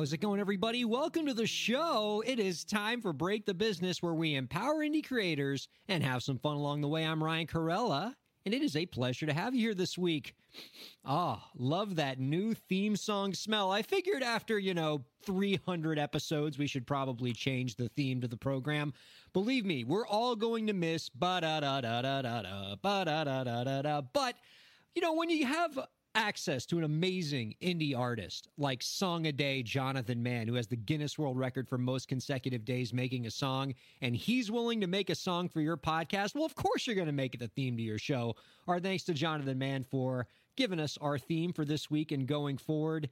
[0.00, 0.86] How's it going, everybody?
[0.86, 2.22] Welcome to the show.
[2.26, 6.38] It is time for Break the Business, where we empower indie creators and have some
[6.38, 7.04] fun along the way.
[7.04, 8.14] I'm Ryan Kairalla,
[8.46, 10.34] and it is a pleasure to have you here this week.
[11.04, 13.70] Oh, love that new theme song smell.
[13.70, 18.38] I figured after, you know, 300 episodes, we should probably change the theme to the
[18.38, 18.94] program.
[19.34, 23.04] Believe me, we're all going to miss ba da da da da da da da
[23.04, 24.00] da da da da.
[24.00, 24.36] But,
[24.94, 25.78] you know, when you have
[26.14, 30.76] access to an amazing indie artist like Song a Day Jonathan Mann, who has the
[30.76, 35.10] Guinness World Record for most consecutive days making a song, and he's willing to make
[35.10, 37.76] a song for your podcast, well, of course you're going to make it the theme
[37.76, 38.34] to your show.
[38.66, 42.58] Our thanks to Jonathan Mann for giving us our theme for this week and going
[42.58, 43.08] forward.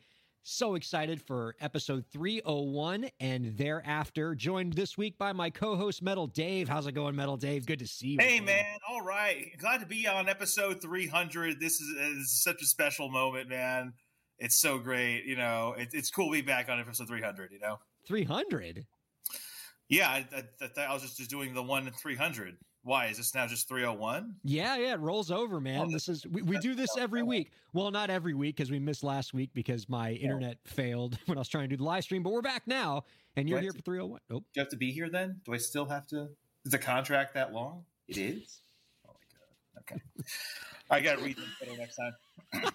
[0.50, 4.34] So excited for episode 301 and thereafter.
[4.34, 6.70] Joined this week by my co host, Metal Dave.
[6.70, 7.66] How's it going, Metal Dave?
[7.66, 8.18] Good to see you.
[8.18, 9.50] Hey man, all right.
[9.58, 11.60] Glad to be on episode 300.
[11.60, 13.92] This is, is such a special moment, man.
[14.38, 15.26] It's so great.
[15.26, 17.52] You know, it, it's cool to be back on episode 300.
[17.52, 17.76] You know,
[18.06, 18.86] 300.
[19.91, 20.08] yeah.
[20.08, 22.56] I, I, I, I was just, just doing the one 300.
[22.89, 24.36] Why is this now just 301?
[24.44, 25.83] Yeah, yeah, it rolls over, man.
[25.83, 27.53] Oh, this is we, we do this every week.
[27.75, 31.42] Well, not every week because we missed last week because my internet failed when I
[31.42, 32.22] was trying to do the live stream.
[32.22, 33.05] But we're back now,
[33.36, 34.20] and you're here have for 301.
[34.31, 34.42] Nope.
[34.55, 35.39] Do you have to be here then?
[35.44, 36.31] Do I still have to?
[36.64, 37.84] Is the contract that long?
[38.09, 38.62] It is.
[39.06, 40.00] Oh my god.
[40.00, 40.03] Okay.
[40.91, 42.72] I got to read this better next time.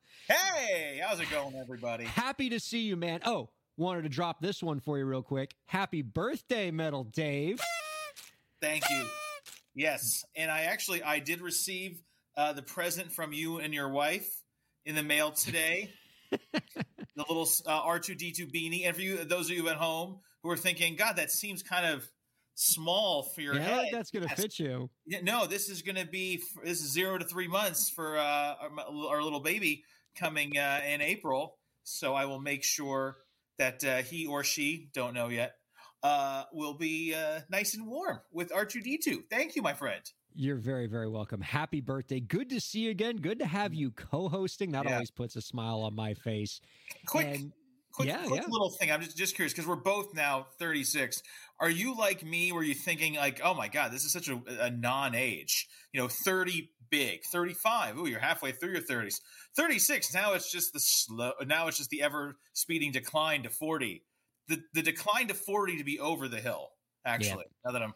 [0.28, 2.06] hey, how's it going, everybody?
[2.06, 3.20] Happy to see you, man.
[3.24, 5.54] Oh, wanted to drop this one for you real quick.
[5.66, 7.60] Happy birthday, Metal Dave.
[8.60, 9.04] Thank you.
[9.74, 12.00] Yes, and I actually I did receive
[12.36, 14.28] uh, the present from you and your wife
[14.86, 15.90] in the mail today.
[16.30, 19.76] the little uh, R two D two beanie, and for you, those of you at
[19.76, 22.08] home who are thinking, God, that seems kind of
[22.54, 23.88] small for your Yeah, head.
[23.92, 24.40] that's gonna Yes.
[24.40, 24.90] fit you.
[25.22, 28.70] No, this is going to be this is zero to three months for uh, our,
[29.10, 29.84] our little baby
[30.16, 31.58] coming uh, in April.
[31.82, 33.18] So I will make sure
[33.58, 35.56] that uh, he or she don't know yet
[36.04, 39.24] uh, will be uh, nice and warm with R two D two.
[39.30, 40.02] Thank you, my friend.
[40.36, 41.40] You're very, very welcome.
[41.40, 42.20] Happy birthday.
[42.20, 43.16] Good to see you again.
[43.16, 44.72] Good to have you co-hosting.
[44.72, 44.94] That Yeah.
[44.94, 46.60] always puts a smile on my face.
[47.06, 47.52] Quick, And-
[47.92, 48.48] quick, yeah, quick yeah.
[48.48, 48.90] little thing.
[48.90, 51.22] I'm just just curious because we're both now 36.
[51.60, 52.50] Are you like me?
[52.52, 55.68] Were you thinking like, oh my god, this is such a, a non-age?
[55.92, 57.96] You know, 30 big, 35.
[57.98, 59.20] Ooh, you're halfway through your 30s.
[59.56, 60.12] 36.
[60.12, 61.32] Now it's just the slow.
[61.46, 64.02] Now it's just the ever speeding decline to 40.
[64.48, 66.70] The the decline to 40 to be over the hill.
[67.06, 67.94] Actually, now that I'm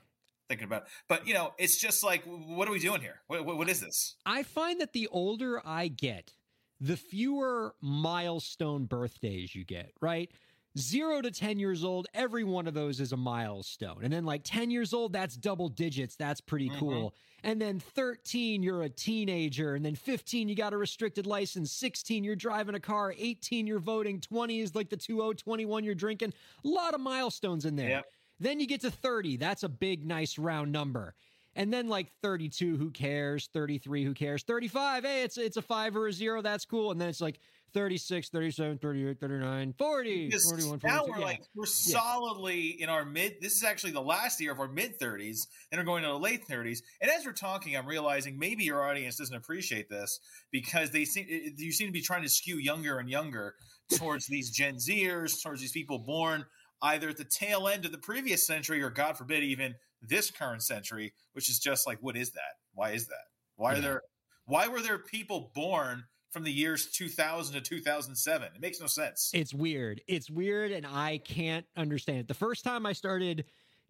[0.48, 0.88] thinking about, it.
[1.08, 3.20] but you know, it's just like, what are we doing here?
[3.26, 4.16] What, what, what is this?
[4.26, 6.32] I find that the older I get,
[6.80, 10.30] the fewer milestone birthdays you get, right?
[10.78, 13.98] Zero to 10 years old, every one of those is a milestone.
[14.02, 16.16] And then, like 10 years old, that's double digits.
[16.16, 16.78] That's pretty Mhm.
[16.78, 17.14] cool.
[17.42, 19.74] And then 13, you're a teenager.
[19.74, 21.70] And then 15, you got a restricted license.
[21.72, 23.14] 16, you're driving a car.
[23.16, 24.20] 18, you're voting.
[24.20, 26.32] 20 is like the 20, 21, you're drinking.
[26.64, 27.90] A lot of milestones in there.
[27.90, 28.12] Yep.
[28.40, 29.36] Then you get to 30.
[29.36, 31.14] That's a big, nice round number.
[31.54, 33.48] And then like 32, who cares?
[33.52, 34.44] 33, who cares?
[34.44, 36.92] 35, hey, it's it's a five or a zero, that's cool.
[36.92, 37.40] And then it's like
[37.74, 41.10] 36, 37, 38, 39, 40, Because 41, now 42.
[41.12, 41.24] we're yeah.
[41.24, 43.36] like we're solidly in our mid.
[43.40, 46.18] This is actually the last year of our mid thirties, and we're going to the
[46.18, 46.82] late thirties.
[47.00, 50.18] And as we're talking, I'm realizing maybe your audience doesn't appreciate this
[50.50, 53.54] because they seem you seem to be trying to skew younger and younger
[53.96, 56.44] towards these Gen Zers, towards these people born
[56.82, 60.62] either at the tail end of the previous century or, God forbid, even this current
[60.62, 61.12] century.
[61.32, 62.54] Which is just like, what is that?
[62.74, 63.24] Why is that?
[63.56, 63.80] Why are Yeah.
[63.80, 64.02] there?
[64.46, 68.48] Why were there people born from the years 2000 to 2007?
[68.54, 69.30] It makes no sense.
[69.34, 70.00] It's weird.
[70.06, 72.28] It's weird, and I can't understand it.
[72.28, 73.44] The first time I started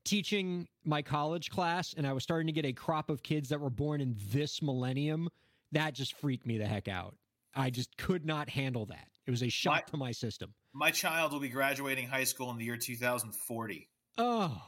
[0.05, 3.61] teaching my college class and I was starting to get a crop of kids that
[3.61, 5.29] were born in this millennium,
[5.73, 7.15] that just freaked me the heck out.
[7.55, 9.09] I just could not handle that.
[9.27, 10.55] It was a shock My- to my system.
[10.73, 13.89] My child will be graduating high school in the year 2040.
[14.17, 14.63] Oh,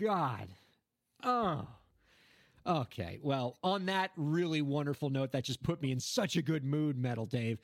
[0.00, 0.48] God.
[1.24, 1.66] Oh.
[2.66, 3.18] Okay.
[3.22, 6.98] Well, on that really wonderful note, that just put me in such a good mood,
[6.98, 7.60] Metal Dave.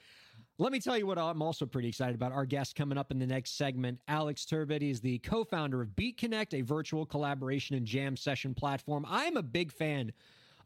[0.59, 2.31] Let me tell you what I'm also pretty excited about.
[2.31, 4.89] Our guest coming up in the next segment, Alex Turbide.
[4.89, 9.05] is the co founder of Beatconnect, a virtual collaboration and jam session platform.
[9.09, 10.13] I'm a big fan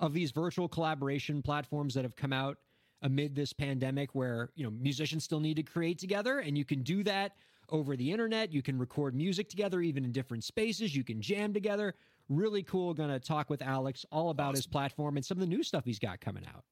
[0.01, 2.59] of these virtual collaboration platforms that have come out
[3.03, 6.83] amid this pandemic where, you know, musicians still need to create together and you can
[6.83, 7.33] do that
[7.71, 8.53] over the internet.
[8.53, 10.95] You can record music together even in different spaces.
[10.95, 11.95] You can jam together.
[12.29, 12.95] Really cool.
[12.95, 15.85] Going to talk with Alex all about his platform and some of the new stuff
[15.85, 16.65] he's got coming out.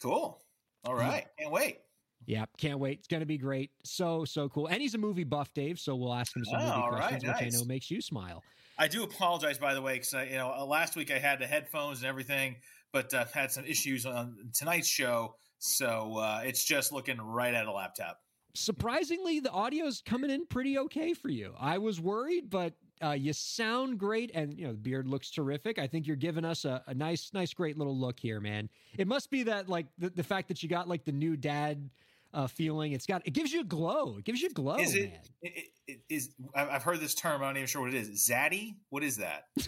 [0.00, 0.42] Cool.
[0.84, 1.26] All right.
[1.38, 1.78] Can't wait.
[2.24, 2.98] Yeah, can't wait.
[2.98, 3.70] It's going to be great.
[3.84, 4.66] So, so cool.
[4.66, 5.78] And he's a movie buff, Dave.
[5.78, 8.00] So we'll ask him some Oh, movie all right, questions, which I know makes you
[8.00, 8.42] smile.
[8.78, 11.46] I do apologize, by the way, because you know uh, last week I had the
[11.46, 12.56] headphones and everything,
[12.92, 17.66] but uh, had some issues on tonight's show, so uh, it's just looking right at
[17.66, 18.18] a laptop.
[18.56, 21.54] Surprisingly, the audio's coming in pretty okay for you.
[21.58, 25.78] I was worried, but uh, you sound great, and you know the beard looks terrific.
[25.78, 28.68] I think you're giving us a, a nice, nice, great little look here, man.
[28.96, 31.90] It must be that like the, the fact that you got like the new dad
[32.32, 32.92] uh, feeling.
[32.92, 34.16] It's got it gives you a glow.
[34.18, 35.20] It gives you a glow, is it, man.
[35.42, 36.30] it, it is?
[36.54, 37.42] I've heard this term.
[37.42, 38.28] I'm not even sure what it is.
[38.28, 38.76] Zaddy?
[38.90, 39.44] What is that?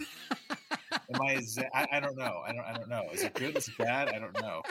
[1.15, 1.41] Am I?
[1.93, 2.43] I don't know.
[2.47, 2.65] I don't.
[2.65, 3.05] I don't know.
[3.13, 3.57] Is it good?
[3.57, 4.09] Is it bad?
[4.09, 4.63] I don't know.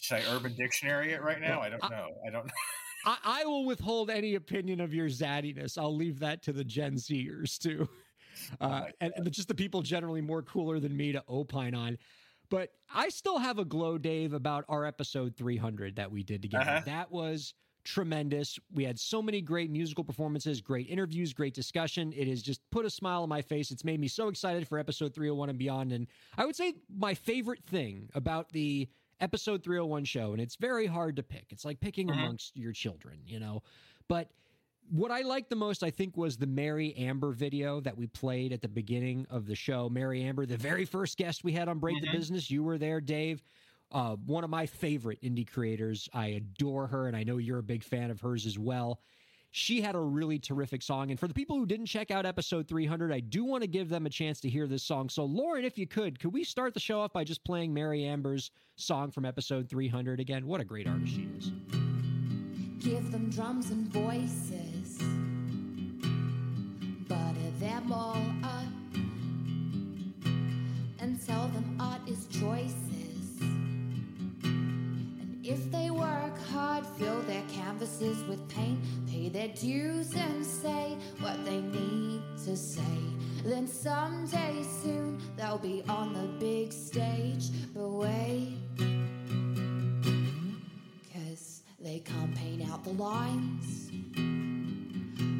[0.00, 1.60] Should I Urban Dictionary it right now?
[1.60, 2.08] I don't know.
[2.26, 2.52] I don't know.
[3.04, 5.78] I, I will withhold any opinion of your zaddiness.
[5.78, 7.88] I'll leave that to the Gen Zers too,
[8.60, 11.98] uh, and, and just the people generally more cooler than me to opine on.
[12.50, 16.70] But I still have a glow, Dave, about our episode 300 that we did together.
[16.70, 16.82] Uh-huh.
[16.86, 17.54] That was
[17.84, 18.58] tremendous.
[18.72, 22.12] We had so many great musical performances, great interviews, great discussion.
[22.16, 23.70] It has just put a smile on my face.
[23.70, 25.92] It's made me so excited for episode 301 and beyond.
[25.92, 26.06] And
[26.36, 28.88] I would say my favorite thing about the
[29.20, 31.46] episode 301 show, and it's very hard to pick.
[31.50, 32.12] It's like picking Mhm.
[32.12, 33.62] amongst your children, you know.
[34.08, 34.30] But
[34.90, 38.52] what I liked the most, I think, was the Mary Amber video that we played
[38.52, 39.88] at the beginning of the show.
[39.90, 42.00] Mary Amber, the very first guest we had on Break Mhm.
[42.02, 42.50] the Business.
[42.50, 43.42] You were there, Dave.
[43.90, 46.08] Uh, one of my favorite indie creators.
[46.12, 49.00] I adore her, and I know you're a big fan of hers as well.
[49.50, 51.10] She had a really terrific song.
[51.10, 53.88] And for the people who didn't check out episode 300, I do want to give
[53.88, 55.08] them a chance to hear this song.
[55.08, 58.04] So, Lauren, if you could, could we start the show off by just playing Mary
[58.04, 60.46] Amber's song from episode 300 again?
[60.46, 61.50] What a great artist she is.
[62.78, 64.98] Give them drums and voices,
[67.08, 68.62] butter them all up,
[71.00, 72.87] and tell them art is choices.
[75.50, 81.42] If they work hard, fill their canvases with paint, pay their dues and say what
[81.46, 82.98] they need to say.
[83.46, 87.46] Then someday soon they'll be on the big stage.
[87.74, 88.58] But wait.
[91.14, 93.88] Cause they can't paint out the lines.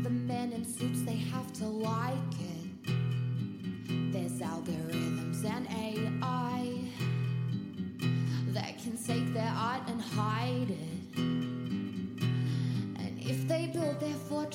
[0.05, 4.13] The men in suits, they have to like it.
[4.15, 4.88] There's algorithms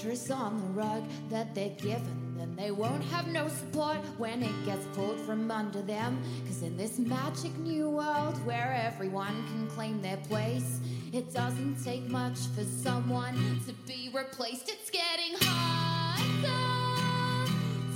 [0.03, 4.65] fortress on the rug that they're given, then they won't have no support when it
[4.65, 6.21] gets pulled from under them.
[6.45, 10.81] Cause in this magic new world where everyone can claim their place,
[11.13, 14.69] it doesn't take much for someone to be replaced.
[14.69, 16.49] It's getting harder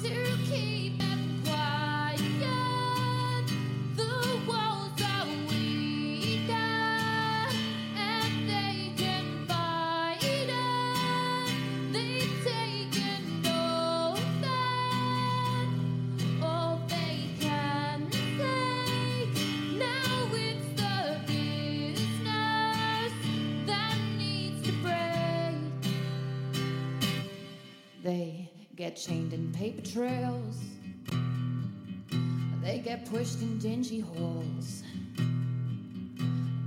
[0.03, 0.86] to keep
[29.71, 30.55] paper trails.
[32.61, 34.83] They get pushed in dingy holes.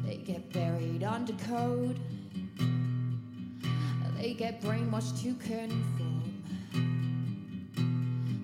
[0.05, 1.99] They get buried under code.
[4.19, 6.43] They get brainwashed to conform.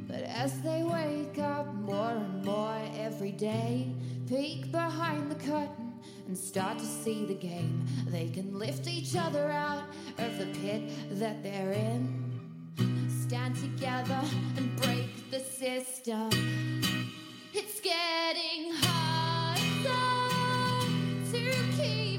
[0.08, 3.92] But as they wake up more and more every day,
[4.26, 5.92] peek behind the curtain
[6.28, 9.84] and start to see the game, they can lift each other out
[10.16, 12.15] of the pit that they're in.
[13.28, 14.20] Stand together
[14.56, 16.30] and break the system.
[17.52, 19.58] It's getting harder
[21.32, 22.15] to keep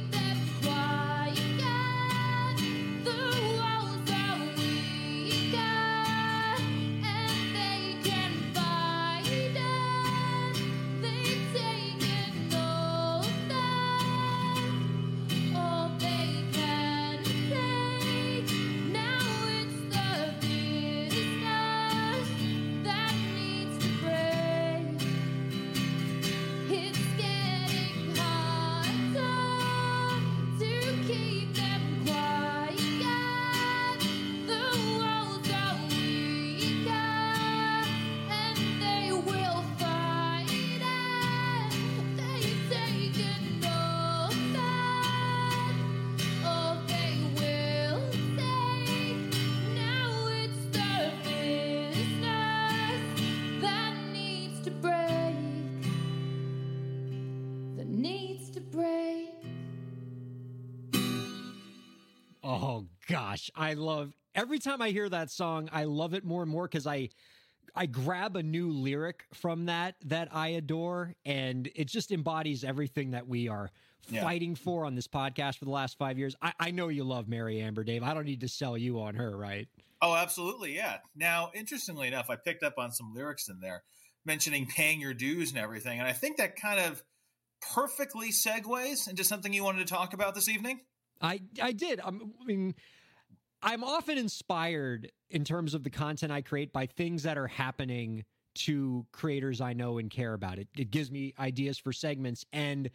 [63.38, 65.70] gosh, I love every time I hear that song.
[65.72, 67.10] I love it more and more because I
[67.76, 73.12] I grab a new lyric from that that I adore, and it just embodies everything
[73.12, 73.70] that we are
[74.10, 74.22] Yeah.
[74.22, 76.36] fighting for on this podcast for the last five years.
[76.42, 78.04] I, I know you love Mary Amber, Dave.
[78.04, 79.68] I don't need to sell you on her, right?
[80.02, 80.98] Oh, absolutely, yeah.
[81.16, 83.84] Now, interestingly enough, I picked up on some lyrics in there
[84.26, 87.04] mentioning paying your dues and everything, and I think that kind of
[87.74, 90.82] perfectly segues into something you wanted to talk about this evening.
[91.22, 92.00] I I did.
[92.04, 92.76] I'm, I mean,
[93.62, 98.24] I'm often inspired in terms of the content I create by things that are happening
[98.56, 100.60] to creators I know and care about.
[100.60, 102.90] It it gives me ideas for segments, and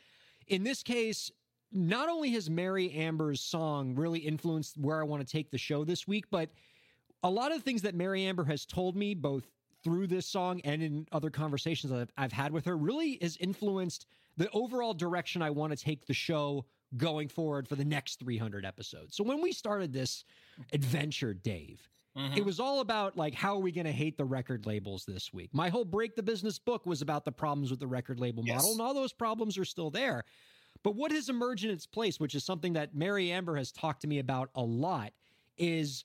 [0.48, 1.30] in this case,
[1.72, 5.84] not only has Mary Amber's song really influenced where I want to take the show
[5.84, 6.50] this week, but
[7.22, 9.48] a lot of things that Mary Amber has told me, both
[9.84, 13.36] through this song and in other conversations that I've, I've had with her, really has
[13.38, 16.64] influenced the overall direction I want to take the show
[16.96, 19.16] going forward for the next 300 episodes.
[19.16, 20.24] So when we started this
[20.72, 22.36] adventure, Dave, Mhm.
[22.36, 25.32] it was all about like how are we going to hate the record labels this
[25.32, 25.54] week.
[25.54, 28.56] My whole break the business book was about the problems with the record label Yes.
[28.56, 30.24] model, and all those problems are still there.
[30.82, 34.02] But what has emerged in its place, which is something that Mary Amber has talked
[34.02, 35.14] to me about a lot,
[35.56, 36.04] is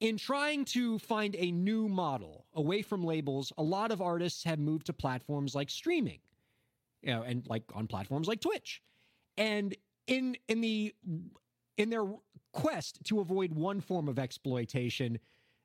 [0.00, 4.58] in trying to find a new model away from labels, a lot of artists have
[4.58, 6.20] moved to platforms like streaming,
[7.02, 8.82] you know, and like on platforms like Twitch.
[9.36, 9.76] And
[10.06, 10.94] in in the
[11.76, 12.06] in their
[12.52, 15.18] quest to avoid one form of exploitation,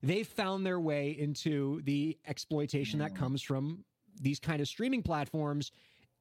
[0.04, 3.18] they've found their way into the exploitation that Mm.
[3.18, 3.86] comes from
[4.20, 5.72] these kind of streaming platforms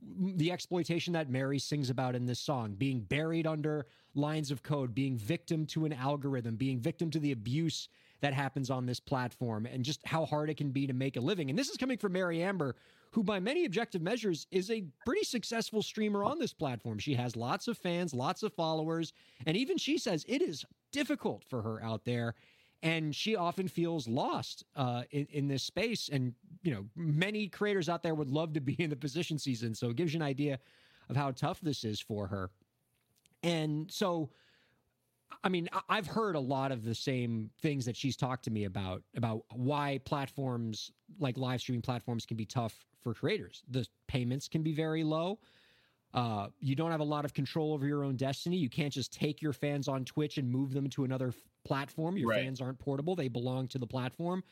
[0.03, 4.95] the exploitation that Mary sings about in this song, being buried under lines of code,
[4.95, 7.87] being victim to an algorithm, being victim to the abuse
[8.21, 11.21] that happens on this platform, and just how hard it can be to make a
[11.21, 11.51] living.
[11.51, 12.77] And this is coming from Mary Amber,
[13.13, 16.99] who, by many objective measures, is a pretty successful streamer on this platform.
[16.99, 19.13] She has lots of fans, lots of followers,
[19.47, 22.35] and even she says it is difficult for her out there
[22.83, 26.09] and she often feels lost uh, in, in this space.
[26.11, 29.75] And you know, many creators out there would love to be in the position season,
[29.75, 30.59] so it gives you an idea
[31.09, 32.51] of how tough this is for her.
[33.43, 34.31] And so,
[35.43, 38.65] I mean, I've heard a lot of the same things that she's talked to me
[38.65, 43.63] about about why platforms like live streaming platforms can be tough for creators.
[43.69, 45.41] The payments can be very low.
[46.13, 48.57] Uh, you don't have a lot of control over your own destiny.
[48.57, 52.17] You can't just take your fans on Twitch and move them to another f- platform.
[52.17, 52.43] Your Right.
[52.45, 54.43] fans aren't portable; they belong to the platform.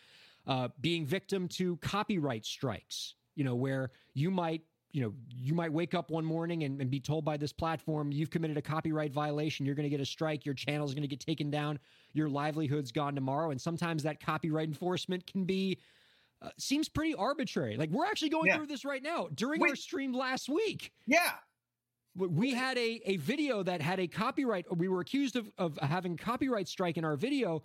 [0.46, 5.72] Uh, being victim to copyright strikes, you know, where you might, you know, you might
[5.72, 9.12] wake up one morning and, and be told by this platform you've committed a copyright
[9.12, 9.66] violation.
[9.66, 10.46] You're going to get a strike.
[10.46, 11.78] Your channel is going to get taken down.
[12.14, 13.50] Your livelihood's gone tomorrow.
[13.50, 15.78] And sometimes that copyright enforcement can be.
[16.40, 17.76] Uh, seems pretty arbitrary.
[17.76, 18.56] Like we're actually going Yeah.
[18.58, 19.70] through this right now during Wait.
[19.70, 21.32] our stream last week Yeah,
[22.14, 26.16] we had a, a video that had a copyright we were accused of, of having
[26.16, 27.62] copyright strike in our video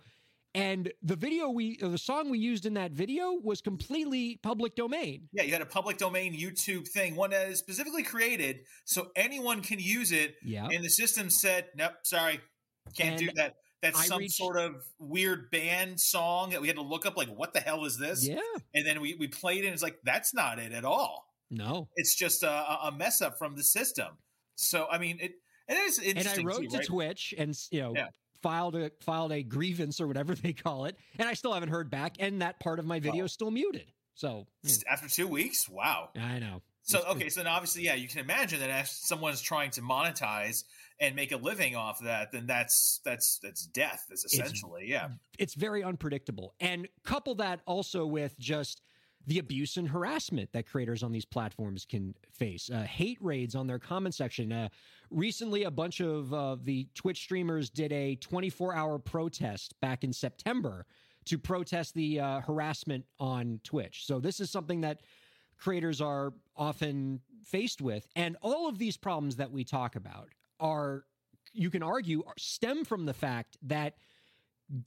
[0.54, 5.28] and the video we the song we used in that video was completely public domain
[5.32, 5.42] yeah.
[5.42, 9.78] You had a public domain YouTube thing, one that is specifically created so anyone can
[9.80, 10.36] use it.
[10.44, 12.40] yeah And the system said, "Nope, sorry,
[12.96, 16.76] can't do that." That's I some reached- sort of weird band song that we had
[16.76, 17.16] to look up.
[17.18, 18.26] Like, what the hell is this?
[18.26, 18.40] yeah
[18.74, 19.66] And then we we played it.
[19.66, 21.26] and It's like that's not it at all.
[21.50, 24.16] no It's just a, a a mess up from the system.
[24.56, 25.32] So I mean, it
[25.68, 26.40] it is interesting.
[26.46, 26.86] and i wrote too, to right?
[26.86, 28.06] twitch and you know Yeah.
[28.44, 31.90] Filed a filed a grievance or whatever they call it and i still haven't heard
[31.90, 33.24] back and that part of my video Oh.
[33.24, 35.66] is still muted so yeah, after two weeks.
[35.68, 36.10] Wow.
[36.14, 39.40] i know So It's- okay, so then obviously, yeah, you can imagine that if someone's
[39.40, 40.64] trying to monetize
[41.00, 44.04] and make a living off of that, then that's that's that's death.
[44.12, 45.08] Is essentially, yeah,
[45.38, 46.54] it's very unpredictable.
[46.60, 48.82] And couple that also with just
[49.26, 53.66] the abuse and harassment that creators on these platforms can face, uh, hate raids on
[53.66, 54.52] their comment section.
[54.52, 54.68] Uh,
[55.10, 60.12] recently, a bunch of uh, the Twitch streamers did a 24 hour protest back in
[60.12, 60.86] September
[61.26, 64.06] to protest the uh, harassment on Twitch.
[64.06, 65.00] So, this is something that
[65.58, 68.06] creators are often faced with.
[68.16, 70.28] And all of these problems that we talk about
[70.60, 71.04] are,
[71.52, 73.94] you can argue, stem from the fact that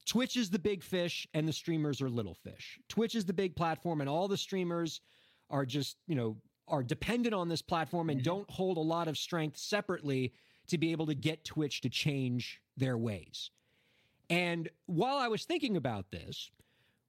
[0.06, 2.80] Twitch is the big fish and the streamers are little fish.
[2.90, 5.02] Twitch is the big platform and all the streamers
[5.50, 8.26] are just, you know, are dependent on this platform and Mhm.
[8.26, 10.34] don't hold a lot of strength separately
[10.68, 13.52] to be able to get Twitch to change their ways.
[14.30, 16.52] And while I was thinking about this,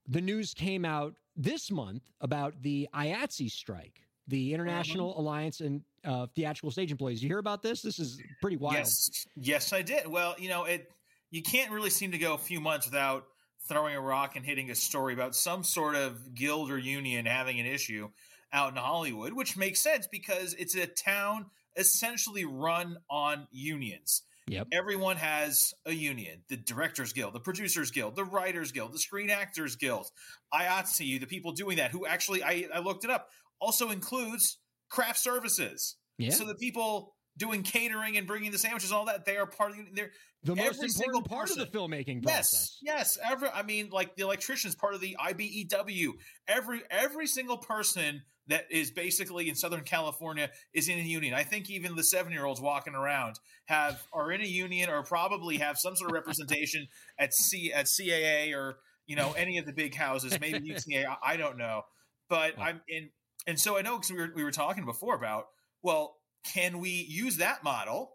[0.07, 6.27] the news came out this month about the IATSE strike, the International Alliance and uh,
[6.29, 7.23] Theatrical Stage Employees.
[7.23, 7.83] You hear about this?
[7.83, 8.75] This is pretty wild.
[8.77, 10.07] yes, yes, I did.
[10.07, 10.91] Well, you know, it
[11.31, 13.27] you can't really seem to go a few months without
[13.69, 17.61] throwing a rock and hitting a story about some sort of guild or union having
[17.61, 18.09] an issue
[18.53, 24.23] out in Hollywood, which makes sense because it's a town essentially run on unions.
[24.49, 24.69] Yep.
[24.73, 29.31] Everyone has a union: the Directors Guild, the Producers Guild, the Writers Guild, the Screen
[29.31, 30.11] Actors Guild.
[30.55, 33.29] IATSE, the people doing that, who actually I, I looked it up,
[33.61, 35.97] also includes craft services.
[36.17, 36.31] Yeah.
[36.31, 39.77] So the people doing catering and bringing the sandwiches, all that, they are part of
[39.77, 39.85] the.
[39.93, 40.11] They're
[40.45, 42.79] the most every single important part of the filmmaking process.
[42.83, 43.17] yes.
[43.17, 43.31] yes.
[43.31, 46.13] Every, I mean, like the electrician's part of the IBEW.
[46.47, 51.35] Every every single person that is basically in Southern California is in a union.
[51.35, 55.03] I think even the seven year olds walking around have are in a union or
[55.03, 59.67] probably have some sort of representation at C at CAA or you know any of
[59.67, 61.09] the big houses, maybe UTA.
[61.11, 61.83] I, I don't know,
[62.29, 62.59] but.
[62.59, 63.11] I'm in.
[63.47, 65.47] And so I know because we were we were talking before about
[65.83, 68.13] well, can we use that model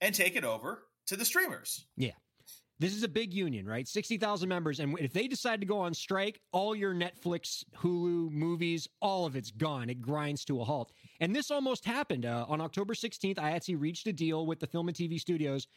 [0.00, 1.86] and take it over to the streamers?
[1.96, 2.12] Yeah.
[2.78, 3.88] This is a big union, right?
[3.88, 4.80] 60,000 members.
[4.80, 9.34] And if they decide to go on strike, all your Netflix, Hulu, movies, all of
[9.34, 9.88] it's gone.
[9.88, 10.92] It grinds to a halt.
[11.20, 12.26] And this almost happened.
[12.26, 15.68] Uh, on October 16th, IATSE reached a deal with the film and TV studios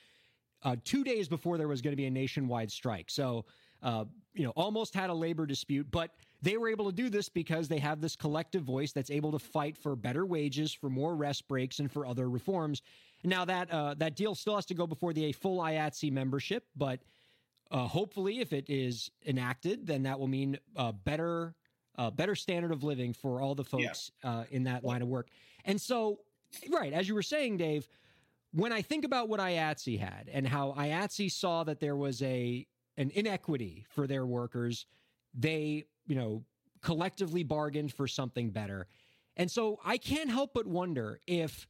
[0.63, 3.09] uh, two days before there was going to be a nationwide strike.
[3.09, 3.45] So,
[3.81, 6.11] uh, you know, almost had a labor dispute, but
[6.41, 9.39] they were able to do this because they have this collective voice that's able to
[9.39, 12.81] fight for better wages, for more rest breaks, and for other reforms.
[13.23, 17.01] Now that uh, that deal still has to go before the full IATSE membership, but
[17.71, 21.53] uh, hopefully, if it is enacted, then that will mean uh, better
[21.97, 25.27] uh, better standard of living for all the folks uh, in that line of work.
[25.65, 26.19] And so,
[26.69, 27.87] right as you were saying, Dave,
[28.53, 32.65] when I think about what IATSE had and how IATSE saw that there was a
[32.97, 34.85] an inequity for their workers,
[35.33, 36.43] they you know
[36.81, 38.87] collectively bargained for something better.
[39.37, 41.67] And so I can't help but wonder if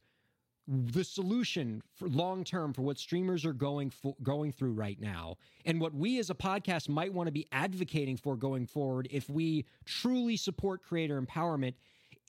[0.66, 5.36] the solution for long term for what streamers are going for, going through right now
[5.64, 9.28] and what we as a podcast might want to be advocating for going forward if
[9.28, 11.74] we truly support creator empowerment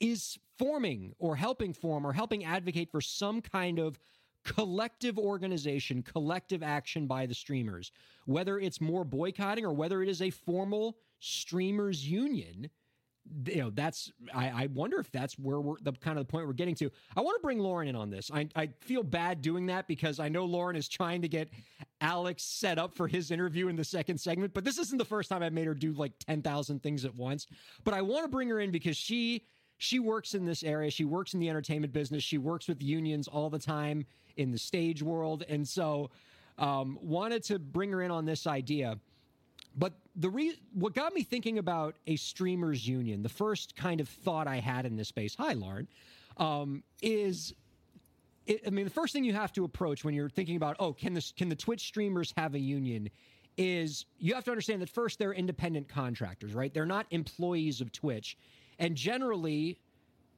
[0.00, 3.96] is forming or helping form or helping advocate for some kind of
[4.44, 7.92] collective organization collective action by the streamers
[8.24, 12.68] whether it's more boycotting or whether it is a formal streamers union
[13.46, 16.46] you know that's I, I wonder if that's where we're the kind of the point
[16.46, 16.90] we're getting to.
[17.16, 18.30] I want to bring lauren in on this.
[18.34, 21.48] I, I feel bad doing that because i know lauren is trying to get
[22.00, 25.28] alex set up for his interview in the second segment but this isn't the first
[25.28, 27.46] time i've made her do like 10000 things at once.
[27.84, 29.44] But i want to bring her in because she
[29.78, 30.92] she works in this area.
[30.92, 32.22] She works in the entertainment business.
[32.22, 34.06] She works with unions all the time
[34.36, 35.44] in the stage world.
[35.48, 36.10] And so
[36.58, 38.96] um, wanted to bring her in on this idea
[39.76, 44.08] but the re- what got me thinking about a streamers union, the first kind of
[44.08, 45.88] thought I had in this space, hi Lauren,
[46.36, 47.54] um, is
[48.46, 50.92] it, I mean the first thing you have to approach when you're thinking about oh
[50.92, 53.08] can this can the Twitch streamers have a union
[53.56, 56.72] is you have to understand that first they're independent contractors, right?
[56.72, 58.36] They're not employees of Twitch,
[58.78, 59.78] and generally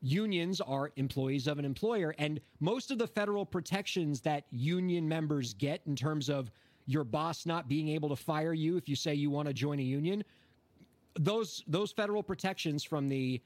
[0.03, 5.55] unions are employees of an employer and most of the federal protections that union members
[5.55, 6.51] get in terms of
[6.87, 9.79] your boss not being able to fire you if you say you want to join
[9.79, 10.23] a union
[11.19, 13.41] those those federal protections from the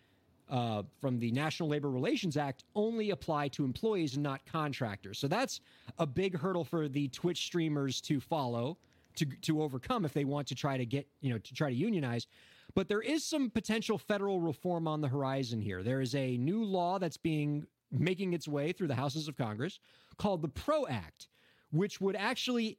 [0.50, 5.18] uh, from the National Labor Relations Act only apply to employees and not contractors.
[5.18, 5.60] So that's
[5.98, 8.78] a big hurdle for the Twitch streamers to follow
[9.16, 11.76] to to overcome if they want to try to get you know to try to
[11.76, 12.26] unionize.
[12.74, 15.82] But there is some potential federal reform on the horizon here.
[15.82, 19.80] There is a new law that's being making its way through the houses of Congress
[20.18, 21.28] called the PRO Act,
[21.70, 22.78] which would actually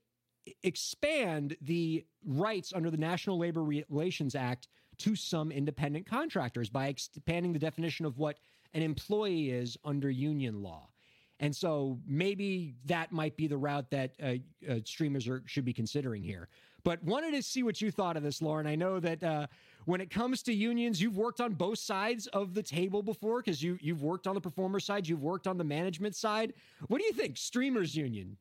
[0.64, 4.68] expand the rights under the National Labor Relations Act
[5.00, 8.38] to some independent contractors by expanding the definition of what
[8.74, 10.90] an employee is under union law.
[11.40, 14.34] And so maybe that might be the route that uh,
[14.70, 16.50] uh, streamers are, should be considering here.
[16.84, 18.68] But wanted to see what you thought of this, Lauren.
[18.68, 19.48] I know that uh,
[19.86, 23.62] when it comes to unions, you've worked on both sides of the table before because
[23.62, 26.54] you you've worked on the performer side, you've worked on the management side.
[26.88, 28.38] What do you think, streamers union?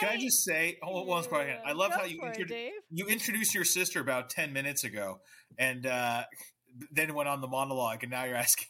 [0.00, 1.58] Can I just say, hold on one second.
[1.64, 5.20] I love how you it, you introduced your sister about ten minutes ago,
[5.58, 6.24] and uh,
[6.92, 8.68] then went on the monologue, and now you're asking.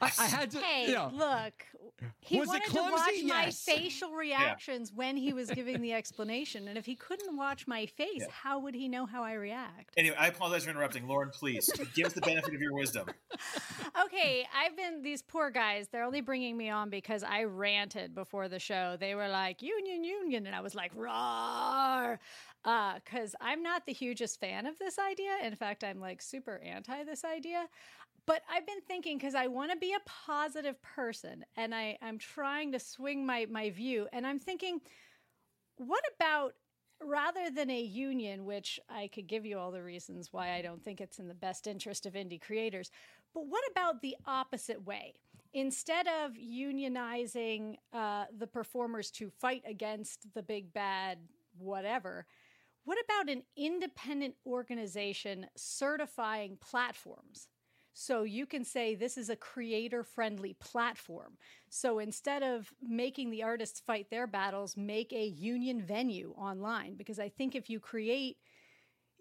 [0.00, 0.58] I, I had to.
[0.58, 1.52] Hey, know, look.
[2.20, 6.68] He Was wanted to watch my facial reactions when he was giving the explanation.
[6.68, 8.26] And if he couldn't watch my face, Yeah.
[8.30, 9.92] how would he know how I react?
[9.96, 11.30] Anyway, I apologize for interrupting, Lauren.
[11.30, 13.06] Please give us the benefit of your wisdom.
[14.04, 15.88] Okay, I've been these poor guys.
[15.88, 18.96] They're only bringing me on because I ranted before the show.
[18.98, 22.20] They were like union, union, and I was like roar,
[22.62, 25.32] because uh, I'm not the hugest fan of this idea.
[25.42, 27.66] In fact, I'm like super anti this idea.
[28.30, 32.16] But I've been thinking because I want to be a positive person, and I I'm
[32.16, 34.80] trying to swing my my view, and I'm thinking,
[35.78, 36.54] what about
[37.02, 40.80] rather than a union, which I could give you all the reasons why I don't
[40.80, 42.92] think it's in the best interest of indie creators,
[43.34, 45.14] but what about the opposite way?
[45.52, 51.18] instead of unionizing uh, the performers to fight against the big bad
[51.58, 52.24] whatever,
[52.84, 57.48] what about an independent organization certifying platforms?
[58.00, 61.36] So you can say this is a creator friendly platform.
[61.68, 66.94] So instead of making the artists fight their battles, make a union venue online.
[66.94, 68.38] Because I think if you create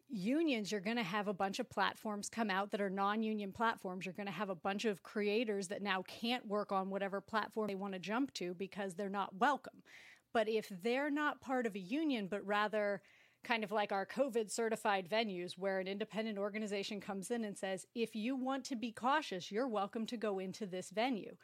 [0.08, 3.52] unions, you're going to have a bunch of platforms come out that are non union
[3.52, 4.06] platforms.
[4.06, 7.68] You're going to have a bunch of creators that now can't work on whatever platform
[7.68, 9.84] they want to jump to because they're not welcome.
[10.32, 13.02] But if they're not part of a union, but rather
[13.44, 17.86] kind of like our COVID certified venues, where an independent organization comes in and says,
[17.96, 21.36] if you want to be cautious, you're welcome to go into this venue.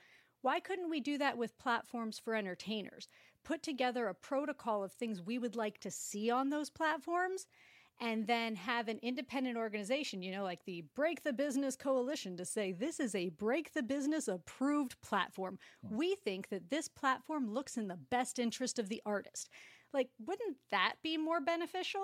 [0.41, 3.07] Why couldn't we do that with platforms for entertainers?
[3.43, 7.47] Put together a protocol of things we would like to see on those platforms
[8.01, 12.45] and then have an independent organization, you know, like the Break the Business Coalition, to
[12.45, 15.57] say this is a Break the Business approved platform.
[15.87, 15.95] Hmm.
[15.95, 19.49] We think that this platform looks in the best interest of the artist.
[19.95, 22.01] Like, wouldn't that be more beneficial?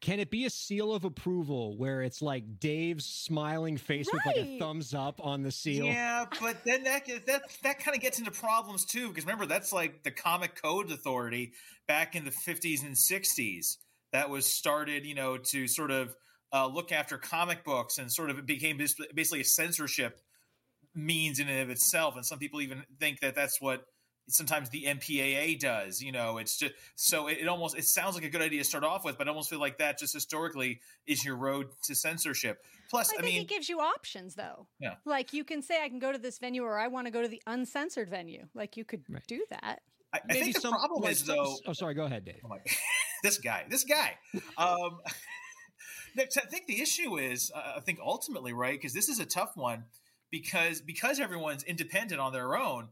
[0.00, 4.36] Can it be a seal of approval where it's like Dave's smiling face with like
[4.36, 5.86] a thumbs up on the seal?
[5.86, 9.72] Yeah, but then that that that kind of gets into problems too because remember that's
[9.72, 11.52] like the Comic Code Authority
[11.86, 13.76] back in the 50s and 60s
[14.12, 16.14] that was started, you know, to sort of
[16.52, 20.20] uh, look after comic books and sort of it became bas- basically a censorship
[20.94, 23.84] means in and of itself and some people even think that that's what
[24.28, 28.24] sometimes the MPAA does, you know, it's just so it, it almost it sounds like
[28.24, 30.80] a good idea to start off with, but I almost feel like that just historically
[31.06, 32.62] is your road to censorship.
[32.90, 34.66] Plus, I, I, think mean, it gives you options, though.
[34.80, 34.94] Yeah.
[35.04, 37.20] Like, you can say, I can go to this venue or I want to go
[37.20, 38.46] to the uncensored venue.
[38.54, 39.22] Like, you could Right.
[39.26, 39.82] do that.
[40.12, 41.56] I, I think the problem like is some- though.
[41.66, 41.94] Oh, sorry.
[41.94, 42.40] Go ahead, Dave.
[42.44, 42.58] Oh my,
[43.22, 44.16] this guy, this guy.
[44.56, 45.00] Um,
[46.16, 49.26] next, I think the issue is, uh, I think ultimately, right, because this is a
[49.26, 49.84] tough one,
[50.30, 52.88] because because everyone's independent on their own.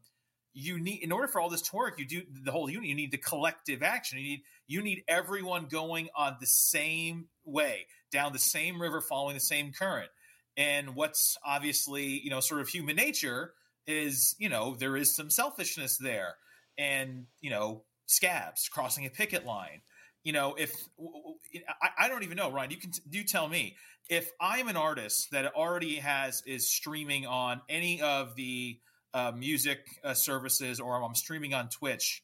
[0.58, 2.88] You need, in order for all this to work, you do the whole unit.
[2.88, 4.18] You need the collective action.
[4.18, 9.34] You need, you need everyone going on the same way, down the same river, following
[9.34, 10.08] the same current.
[10.56, 13.52] And what's obviously, you know, sort of human nature
[13.86, 16.36] is, you know, there is some selfishness there,
[16.78, 19.82] and you know, scabs crossing a picket line
[20.26, 20.74] you know if
[21.80, 23.76] I, I don't even know ryan you can do tell me
[24.10, 28.78] if i'm an artist that already has is streaming on any of the
[29.16, 32.22] uh, music uh, services or i'm streaming on twitch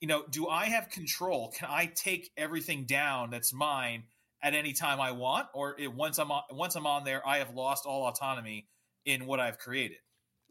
[0.00, 4.04] you know do i have control can i take everything down that's mine
[4.42, 7.36] at any time i want or it, once i'm on once i'm on there i
[7.36, 8.66] have lost all autonomy
[9.04, 9.98] in what i've created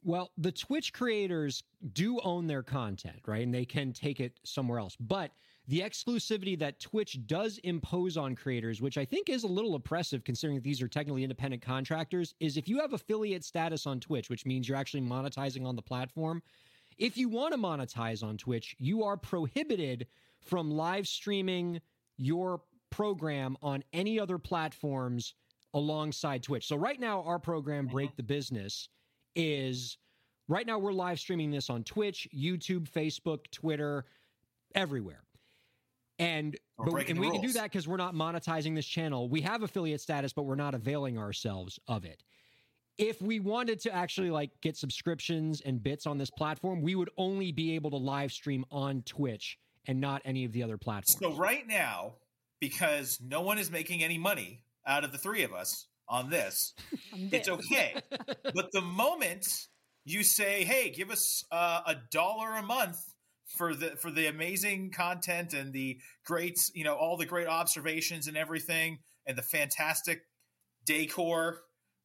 [0.04, 3.44] Well, the Twitch creators do own their content, right?
[3.44, 4.96] And they can take it somewhere else.
[4.98, 5.32] But
[5.70, 10.24] the exclusivity that Twitch does impose on creators, which I think is a little oppressive
[10.24, 14.32] considering that these are technically independent contractors, is if you have affiliate status on Twitch,
[14.32, 16.42] which means you're actually monetizing on the platform,
[16.98, 20.08] if you want to monetize on Twitch, you are prohibited
[20.42, 21.80] from live streaming
[22.18, 25.36] your program on any other platforms
[25.76, 26.68] alongside Twitch.
[26.68, 27.94] So right now, our program, mm-hmm.
[27.94, 28.90] Break the Business,
[29.36, 30.00] is
[30.48, 34.06] right now we're live streaming this on Twitch, YouTube, Facebook, Twitter,
[34.74, 35.22] everywhere.
[36.20, 38.86] And We're but, breaking and the we can do that because we're not monetizing this
[38.86, 39.30] channel.
[39.30, 42.22] We have affiliate status, but we're not availing ourselves of it.
[42.98, 47.10] If we wanted to actually like get subscriptions and bits on this platform, we would
[47.18, 51.18] only be able to live stream on Twitch and not any of the other platforms.
[51.20, 52.16] So right now,
[52.60, 56.74] because no one is making any money out of the three of us on this,
[57.14, 57.96] I'm it's okay.
[58.54, 59.48] but the moment
[60.04, 63.02] you say, "Hey, give us uh, a dollar a month
[63.50, 68.28] for the for the amazing content and the great, you know, all the great observations
[68.28, 70.22] and everything, and the fantastic
[70.86, 71.62] decor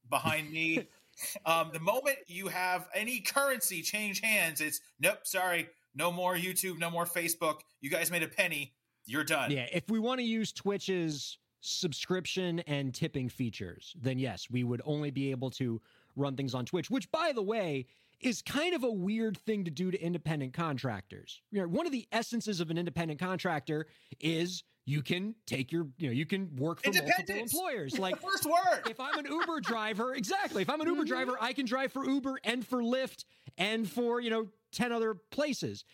[0.09, 0.89] behind me,"
[1.47, 6.79] um, the moment you have any currency change hands, it's nope, sorry, no more YouTube,
[6.79, 7.61] no more Facebook.
[7.81, 8.75] You guys made a penny.
[9.07, 9.51] You're done.
[9.51, 14.81] Yeah, if we want to use Twitch's subscription and tipping features, then yes, we would
[14.85, 15.81] only be able to
[16.17, 17.87] run things on Twitch, which by the way
[18.21, 21.41] is kind of a weird thing to do to independent contractors.
[21.51, 23.87] You know, one of the essences of an independent contractor
[24.21, 27.99] is you can take your, you know, you can work for multiple employers.
[27.99, 28.89] Like The first word.
[28.89, 30.63] if I'm an Uber driver, exactly.
[30.63, 31.09] If I'm an Uber mm-hmm.
[31.09, 33.25] driver, I can drive for Uber and for Lyft
[33.57, 35.85] and for, you know, 10 other places.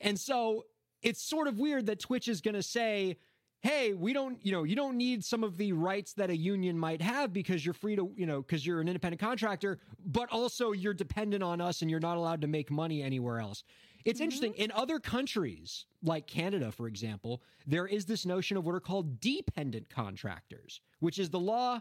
[0.00, 0.64] And so
[1.02, 3.16] it's sort of weird that Twitch is going to say,
[3.64, 6.78] hey, we don't, you know, you don't need some of the rights that a union
[6.78, 10.72] might have because you're free to, you know, because you're an independent contractor, but also
[10.72, 13.64] you're dependent on us and you're not allowed to make money anywhere else.
[14.04, 14.52] It's interesting.
[14.56, 19.18] In other countries, like Canada, for example, there is this notion of what are called
[19.18, 21.80] dependent contractors, which is the law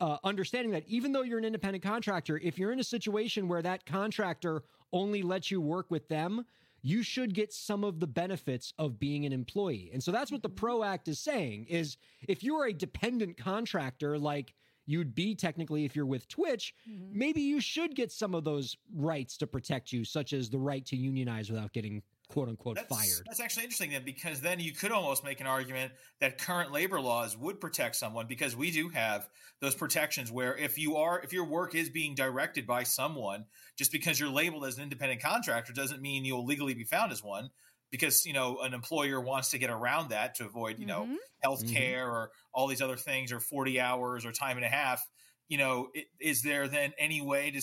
[0.00, 3.60] uh, understanding that even though you're an independent contractor, if you're in a situation where
[3.62, 6.46] that contractor only lets you work with them,
[6.82, 9.90] you should get some of the benefits of being an employee.
[9.92, 10.56] And so that's what the mm-hmm.
[10.56, 11.96] Pro Act is saying is
[12.28, 14.54] if you're a dependent contractor like
[14.86, 17.18] you'd be technically if you're with Twitch, mm-hmm.
[17.18, 20.84] maybe you should get some of those rights to protect you such as the right
[20.86, 23.26] to unionize without getting quote unquote That's, fired.
[23.26, 27.00] that's actually interesting then because then you could almost make an argument that current labor
[27.00, 29.28] laws would protect someone because we do have
[29.60, 33.92] those protections where if you are if your work is being directed by someone just
[33.92, 37.48] because you're labeled as an independent contractor doesn't mean you'll legally be found as one
[37.90, 41.16] because you know an employer wants to get around that to avoid you know Mhm.
[41.42, 45.08] health care or all these other things or 40 hours or time and a half
[45.48, 47.62] you know i- is there then any way to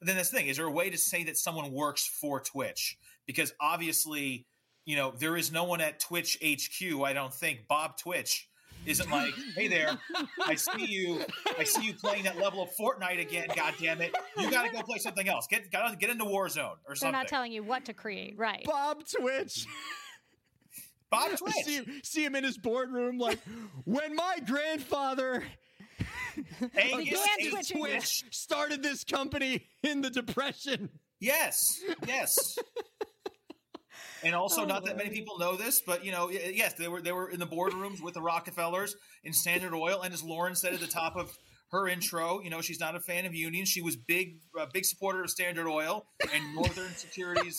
[0.00, 2.96] then that's the thing is there a way to say that someone works for twitch
[3.26, 4.46] because obviously
[4.84, 8.48] you know there is no one at twitch hq i don't think bob twitch
[8.84, 9.96] isn't like hey there
[10.44, 11.20] i see you
[11.58, 14.82] i see you playing that level of fortnite again god damn it you gotta go
[14.82, 17.12] play something else get get, get into warzone or something.
[17.12, 18.64] They're not telling you what to create, right?
[18.64, 19.66] Bob Twitch.
[21.10, 23.38] bob twitch see, see him in his boardroom like
[23.84, 25.44] when my grandfather
[26.76, 27.50] Angus Began H.
[27.50, 27.78] twitching.
[27.78, 30.88] Twitch started this company in the depression.
[31.20, 32.58] Yes, yes.
[34.22, 37.00] And also, Oh, not that many people know this, but you know, yes, they were
[37.00, 40.74] they were in the boardrooms with the Rockefellers in Standard Oil, and as Lauren said
[40.74, 41.36] at the top of
[41.70, 43.68] her intro, you know, she's not a fan of unions.
[43.68, 46.04] She was big, a big supporter of Standard Oil
[46.34, 47.58] and Northern Securities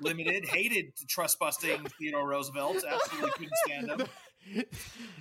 [0.00, 0.44] Limited.
[0.46, 2.84] Hated trust busting Theodore Roosevelt.
[2.86, 4.06] Absolutely couldn't stand him.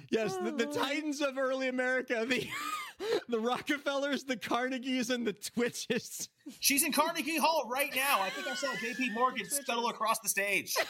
[0.10, 0.72] Yes, the, the oh.
[0.72, 2.48] titans of early America, the
[3.30, 6.30] the Rockefellers, the Carnegies, and the Twitches.
[6.60, 8.22] She's in Carnegie Hall right now.
[8.22, 9.12] I think I saw J.P.
[9.12, 10.74] Morgan scuttle across the stage.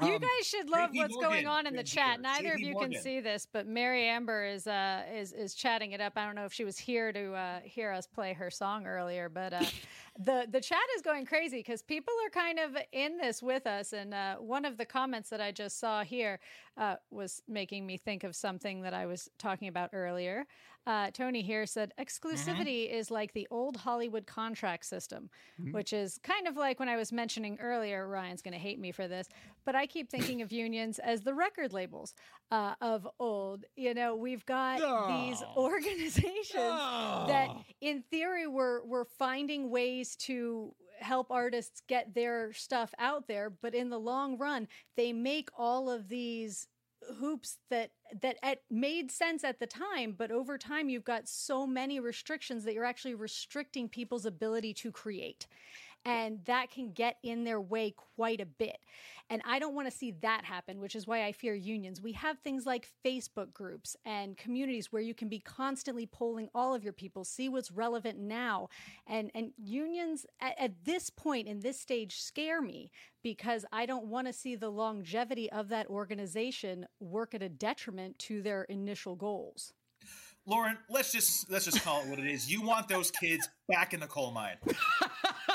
[0.00, 2.20] You Um, guys should love what's Morgan, going on in the chat.
[2.20, 2.92] Neither of you Morgan.
[2.92, 6.14] can see this, but Mary Amber is uh is is chatting it up.
[6.16, 9.28] I don't know if she was here to uh, hear us play her song earlier,
[9.28, 9.64] but uh,
[10.18, 13.92] the the chat is going crazy because people are kind of in this with us.
[13.92, 16.40] And uh, one of the comments that I just saw here
[16.76, 20.46] uh, was making me think of something that I was talking about earlier.
[20.86, 25.28] Uh, Tony here said exclusivity is like the old Hollywood contract system,
[25.72, 28.08] which is kind of like when I was mentioning earlier.
[28.08, 29.28] Ryan's going to hate me for this,
[29.66, 32.14] but I keep thinking of unions as the record labels
[32.50, 33.64] uh, of old.
[33.76, 35.52] You know, we've got these No.
[35.56, 37.48] organizations that,
[37.82, 43.74] in theory, were were finding ways to help artists get their stuff out there, but
[43.74, 46.66] in the long run, they make all of these
[47.18, 51.66] hoops that that at, made sense at the time but over time you've got so
[51.66, 55.46] many restrictions that you're actually restricting people's ability to create
[56.04, 58.78] and that can get in their way quite a bit
[59.30, 62.12] and i don't want to see that happen which is why i fear unions we
[62.12, 66.84] have things like facebook groups and communities where you can be constantly polling all of
[66.84, 68.68] your people see what's relevant now
[69.06, 72.90] and and unions at, at this point in this stage scare me
[73.22, 78.18] because I don't want to see the longevity of that organization work at a detriment
[78.20, 79.72] to their initial goals.
[80.46, 82.50] Lauren, let's just let's just call it what it is.
[82.50, 84.56] You want those kids back in the coal mine.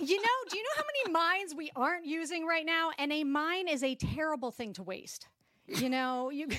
[0.00, 2.90] you know, do you know how many mines we aren't using right now?
[2.98, 5.28] And a mine is a terrible thing to waste.
[5.66, 6.48] You know, you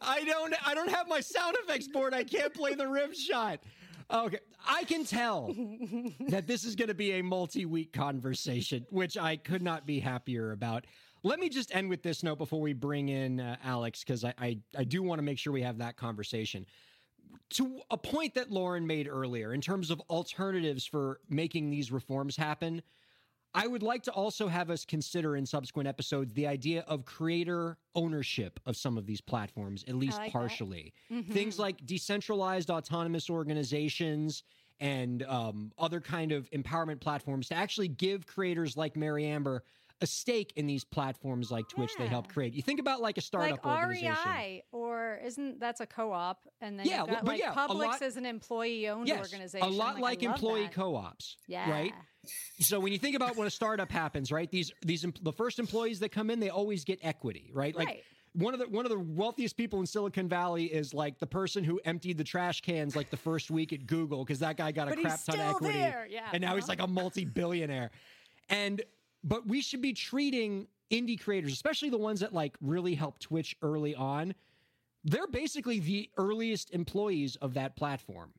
[0.00, 2.14] I don't I don't have my sound effects board.
[2.14, 3.60] I can't play the rim shot.
[4.10, 5.52] Okay, I can tell
[6.28, 10.52] that this is going to be a multi-week conversation, which I could not be happier
[10.52, 10.86] about.
[11.24, 14.32] Let me just end with this note before we bring in uh, Alex, because I,
[14.38, 16.66] I I do want to make sure we have that conversation.
[17.50, 22.36] To a point that Lauren made earlier, in terms of alternatives for making these reforms
[22.36, 22.82] happen,
[23.54, 27.78] I would like to also have us consider in subsequent episodes the idea of creator
[27.94, 30.92] ownership of some of these platforms, at least like partially.
[31.32, 34.42] Things like decentralized autonomous organizations
[34.78, 39.62] and um, other kind of empowerment platforms to actually give creators like Mary Amber
[40.00, 42.52] a stake in these platforms like Twitch they help create.
[42.52, 44.14] You think about like a startup like organization.
[44.26, 46.40] REI, or isn't that's a co-op?
[46.60, 49.66] And then Yeah, got but like yeah, Publix lot- is an employee-owned Yes, organization.
[49.66, 50.74] a lot I like, employee that.
[50.74, 51.70] co-ops, Yeah.
[51.70, 51.94] right?
[52.60, 54.50] So when you think about when a startup happens, right?
[54.50, 57.74] These these the first employees that come in, they always get equity, right?
[57.74, 58.02] Like Right.
[58.34, 61.64] one of the one of the wealthiest people in Silicon Valley is like the person
[61.64, 64.88] who emptied the trash cans like the first week at Google because that guy got
[64.88, 65.78] a But crap ton of equity,
[66.10, 66.72] yeah, and now he's uh-huh.
[66.72, 67.90] like a multi-billionaire.
[68.48, 68.82] And
[69.26, 73.56] but we should be treating indie creators, especially the ones that like really help Twitch
[73.60, 74.34] early on.
[75.04, 78.32] They're basically the earliest employees of that platform.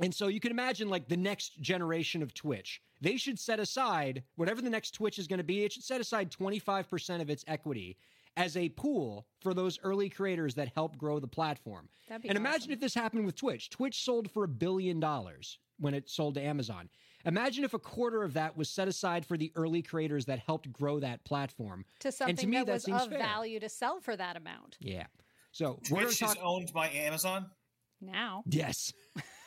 [0.00, 2.82] And so you can imagine like the next generation of Twitch.
[3.00, 6.00] They should set aside whatever the next Twitch is going to be, it should set
[6.00, 7.96] aside 25% of its equity
[8.36, 11.88] as a pool for those early creators that help grow the platform.
[12.30, 13.70] And imagine if this happened with Twitch.
[13.70, 16.88] Twitch sold for a billion dollars when it sold to Amazon.
[17.24, 20.72] Imagine if a quarter of that was set aside for the early creators that helped
[20.72, 21.84] grow that platform.
[22.00, 23.18] to something me, that that was seems of fair.
[23.18, 24.76] value to sell for that amount.
[24.80, 25.06] Yeah.
[25.52, 27.46] So we're Twitch to is owned by Amazon.
[28.00, 28.92] Now, Yes.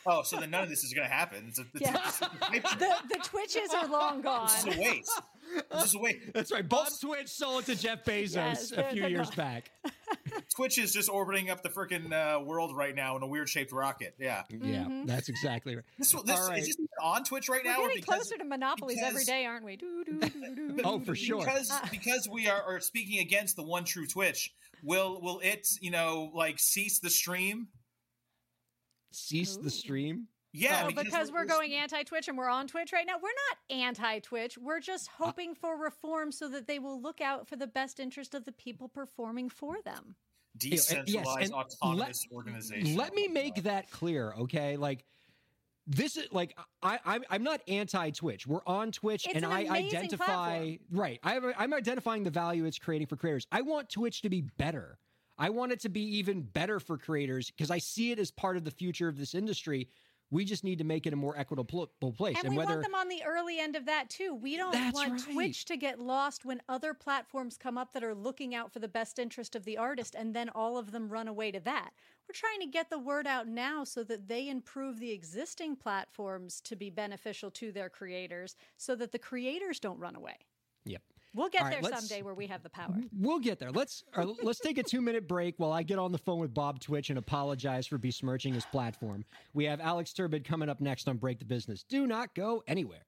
[0.06, 1.46] Oh, so then none of this is going to happen.
[1.48, 2.28] It's a, it's Yeah.
[2.52, 4.46] a- the the Twitches are long gone.
[4.48, 5.22] This is a waste.
[5.56, 6.18] It's just a waste.
[6.34, 6.68] That's right.
[6.68, 9.70] Bob Twitch sold it to Jeff Bezos Yes, a few years not- back.
[10.54, 13.72] Twitch is just orbiting up the freaking uh, world right now in a weird shaped
[13.72, 14.14] rocket.
[14.18, 14.42] Yeah.
[14.50, 15.84] Yeah, that's exactly right.
[15.98, 16.60] This, this All right.
[16.60, 17.70] is this on Twitch right now.
[17.72, 17.82] We're now?
[17.84, 19.76] or getting because- closer to monopolies every because- day, aren't we?
[19.76, 20.80] Doo, doo, doo, doo, doo.
[20.84, 21.40] Oh, for sure.
[21.44, 21.88] Because Ah.
[21.90, 24.54] because we are, are speaking against the one true Twitch.
[24.82, 27.68] Will will it you know like cease the stream?
[29.12, 30.28] Cease the stream.
[30.52, 33.14] Yeah, Oh, because we're going anti-Twitch and we're on Twitch right now.
[33.20, 34.56] We're not anti-Twitch.
[34.56, 37.98] We're just Uh, hoping for reform so that they will look out for the best
[37.98, 40.14] interest of the people performing for them.
[40.56, 42.96] Decentralized and autonomous organization.
[42.96, 44.76] Let me make that clear, okay?
[44.76, 45.04] Like
[45.86, 48.46] this is like I I'm, I'm not anti Twitch.
[48.46, 50.78] We're on Twitch, It's and an I identify platform.
[50.92, 51.20] right.
[51.22, 53.46] I, I'm identifying the value it's creating for creators.
[53.52, 54.98] I want Twitch to be better.
[55.36, 58.56] I want it to be even better for creators because I see it as part
[58.56, 59.88] of the future of this industry.
[60.34, 62.36] We just need to make it a more equitable place.
[62.38, 64.34] And, And, we whether want them on the early end of that too.
[64.34, 65.32] We don't want right.
[65.32, 68.88] Twitch to get lost when other platforms come up that are looking out for the
[68.88, 71.90] best interest of the artist and then all of them run away to that.
[72.28, 76.60] We're trying to get the word out now so that they improve the existing platforms
[76.62, 80.36] to be beneficial to their creators so that the creators don't run away.
[80.84, 81.02] Yep.
[81.34, 82.94] We'll get right, there someday where we have the power.
[83.18, 83.72] We'll get there.
[83.72, 84.04] Let's
[84.42, 87.10] let's take a two minute break while I get on the phone with Bob Twitch
[87.10, 89.24] and apologize for besmirching his platform.
[89.52, 91.82] We have Alex Turbide coming up next on Break the Business.
[91.82, 93.04] Do not go anywhere.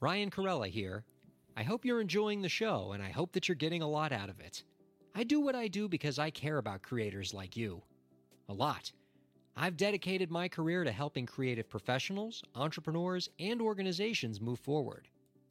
[0.00, 1.04] Ryan Kairalla here.
[1.56, 4.28] I hope you're enjoying the show and I hope that you're getting a lot out
[4.28, 4.62] of it.
[5.14, 7.82] I do what I do because I care about creators like you.
[8.48, 8.92] A lot.
[9.54, 15.08] I've dedicated my career to helping creative professionals, entrepreneurs, and organizations move forward.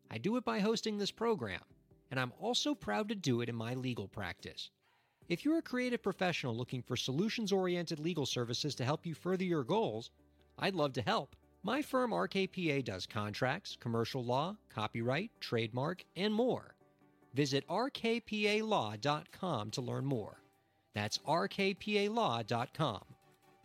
[0.09, 1.61] I do it by hosting this program,
[2.09, 4.71] and I'm also proud to do it in my legal practice.
[5.29, 9.43] If you're a creative professional looking for solutions oriented legal services to help you further
[9.43, 10.09] your goals,
[10.57, 11.35] I'd love to help.
[11.63, 16.73] My firm RKPA does contracts, commercial law, copyright, trademark, and more.
[17.35, 19.01] Visit rkpalaw.com
[19.71, 20.41] to learn more.
[20.93, 23.01] That's rkpalaw.com.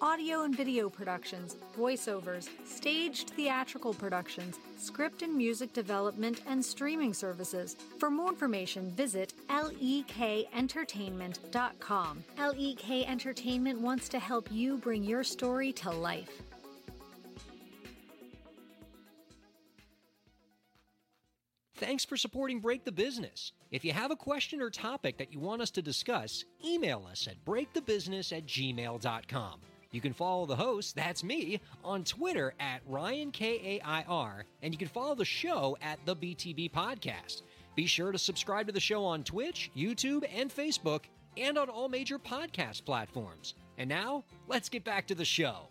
[0.00, 7.76] audio and video productions, voiceovers, staged theatrical productions, script and music development, and streaming services.
[7.98, 12.24] For more information, visit lekentertainment.com.
[12.38, 16.42] LEK Entertainment wants to help you bring your story to life.
[21.76, 23.52] Thanks for supporting Break the Business.
[23.70, 27.28] If you have a question or topic that you want us to discuss, email us
[27.28, 29.60] at breakthebusiness at gmail.com.
[29.90, 34.44] You can follow the host, that's me, on Twitter at Ryan K A I R,
[34.62, 37.42] and you can follow the show at the BTB Podcast.
[37.74, 41.02] Be sure to subscribe to the show on Twitch, YouTube, and Facebook,
[41.36, 43.54] and on all major podcast platforms.
[43.78, 45.68] And now, let's get back to the show.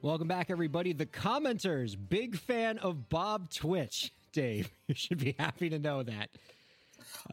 [0.00, 0.92] Welcome back, everybody.
[0.92, 4.12] The commenters, big fan of Bob Twitch.
[4.32, 6.30] Dave, you should be happy to know that.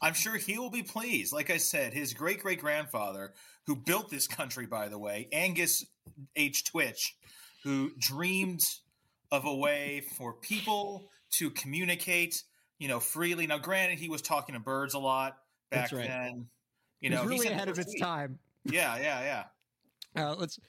[0.02, 1.34] I'm sure he will be pleased.
[1.34, 3.34] Like I said, his great great grandfather,
[3.68, 5.86] who built this country, by the way, Angus
[6.36, 6.64] H.
[6.66, 7.16] Twitch,
[7.64, 8.64] who dreamed
[9.32, 12.44] of a way for people to communicate,
[12.80, 13.48] you know, freely.
[13.48, 15.38] Now, granted, he was talking to birds a lot
[15.70, 16.08] back right.
[16.08, 16.48] then.
[17.02, 18.40] You know, really ahead of its time.
[18.64, 19.44] Yeah, yeah,
[20.16, 20.24] yeah.
[20.24, 20.60] Uh, let's.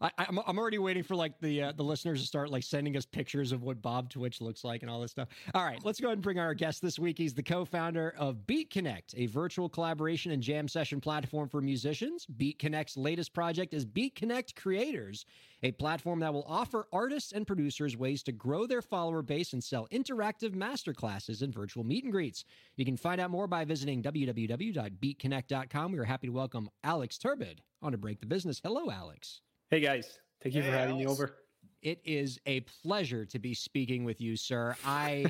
[0.00, 2.96] I, I'm, I'm already waiting for like the uh, the listeners to start like sending
[2.96, 5.28] us pictures of what Bob Twitch looks like and all this stuff.
[5.54, 7.18] All right, let's go ahead and bring our guest this week.
[7.18, 12.26] He's the co-founder of Beatconnect, a virtual collaboration and jam session platform for musicians.
[12.26, 15.24] Beatconnect's latest project is Beatconnect Creators,
[15.62, 19.62] a platform that will offer artists and producers ways to grow their follower base and
[19.62, 22.44] sell interactive masterclasses and virtual meet and greets.
[22.76, 25.92] You can find out more by visiting www.beatconnect.com.
[25.92, 28.60] We are happy to welcome Alex Turbide on to break the business.
[28.62, 29.40] Hello, Alex.
[29.70, 31.34] Hey guys, thank you Hey, for having me over.
[31.82, 34.74] It is a pleasure to be speaking with you, sir.
[34.84, 35.26] I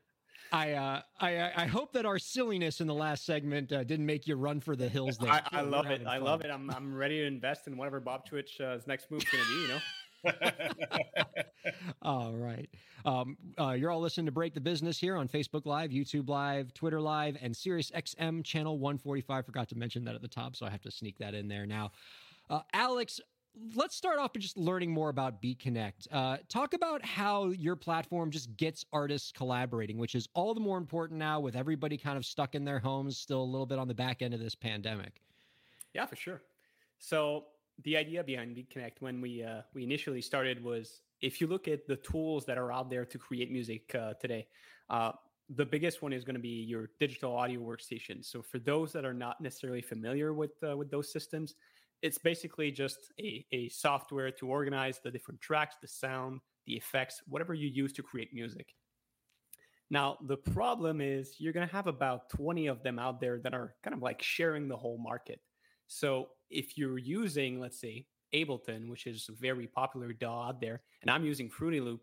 [0.52, 4.06] I, uh, I I- I hope that our silliness in the last segment uh, didn't
[4.06, 5.16] make you run for the hills.
[5.18, 6.06] There, I, I love it.
[6.06, 6.50] I love it.
[6.50, 9.62] I'm I'm ready to invest in whatever Bob Twitch's uh, next is gonna be.
[9.62, 9.80] You know.
[12.02, 12.68] All right.
[13.04, 16.74] Um, uh, you're all listening to Break the Business here on Facebook Live, YouTube Live,
[16.74, 19.46] Twitter Live, and Sirius XM channel 145.
[19.46, 21.66] Forgot to mention that at the top, so I have to sneak that in there
[21.66, 21.92] now.
[22.50, 23.20] Uh, Alex,
[23.74, 26.06] let's start off by just learning more about Beatconnect.
[26.10, 30.78] Uh, talk about how your platform just gets artists collaborating, which is all the more
[30.78, 33.88] important now with everybody kind of stuck in their homes, still a little bit on
[33.88, 35.20] the back end of this pandemic.
[35.94, 36.42] Yeah, for sure.
[36.98, 37.46] So
[37.84, 41.86] the idea behind Beatconnect when we uh, we initially started was if you look at
[41.86, 44.46] the tools that are out there to create music uh, today,
[44.90, 45.12] uh,
[45.50, 48.24] the biggest one is going to be your digital audio workstation.
[48.24, 51.54] So for those that are not necessarily familiar with uh, with those systems,
[52.02, 57.22] it's basically just a, a software to organize the different tracks, the sound, the effects,
[57.26, 58.74] whatever you use to create music.
[59.90, 63.54] Now, the problem is you're going to have about 20 of them out there that
[63.54, 65.40] are kind of like sharing the whole market.
[65.86, 70.82] So if you're using, let's say, Ableton, which is a very popular DAW out there,
[71.00, 72.02] and I'm using Fruity Loop,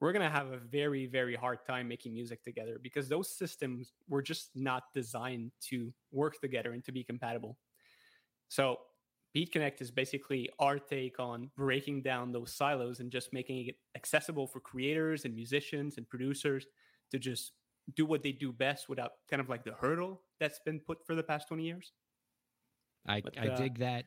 [0.00, 3.92] we're going to have a very, very hard time making music together because those systems
[4.08, 7.58] were just not designed to work together and to be compatible.
[8.48, 8.78] So
[9.36, 14.46] Beatconnect is basically our take on breaking down those silos and just making it accessible
[14.46, 16.66] for creators and musicians and producers
[17.12, 17.52] to just
[17.94, 21.14] do what they do best without kind of like the hurdle that's been put for
[21.14, 21.92] the past 20 years.
[23.06, 24.04] I, But, I uh, dig that.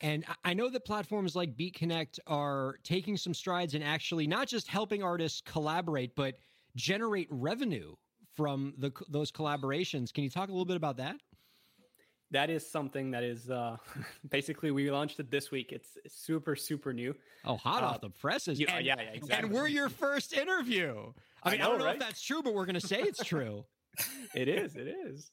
[0.00, 4.66] And I- know that platforms like Beatconnect are taking some strides in actually not just
[4.66, 6.34] helping artists collaborate, but
[6.76, 7.94] generate revenue
[8.34, 10.12] from the those collaborations.
[10.12, 11.16] Can you talk a little bit about that?
[12.32, 13.76] That is something that is uh,
[14.30, 15.70] basically we launched it this week.
[15.70, 17.14] It's, super, super new.
[17.44, 18.58] Oh, hot Uh, off the presses.
[18.58, 19.48] yeah, and, yeah, yeah, exactly.
[19.48, 21.12] And we're your first interview.
[21.42, 21.94] I I mean, I, don't know right?
[21.94, 23.64] if that's true, but we're going to say it's true.
[24.34, 24.74] it is.
[24.76, 25.30] It is.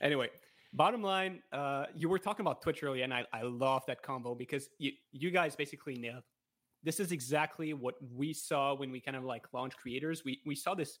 [0.00, 0.28] Anyway,
[0.72, 4.34] bottom line, uh, you were talking about Twitch earlier, and I, I love that combo
[4.34, 6.24] because you you guys basically nailed.
[6.84, 10.24] This is exactly what we saw when we kind of like launched creators.
[10.24, 10.98] We we saw this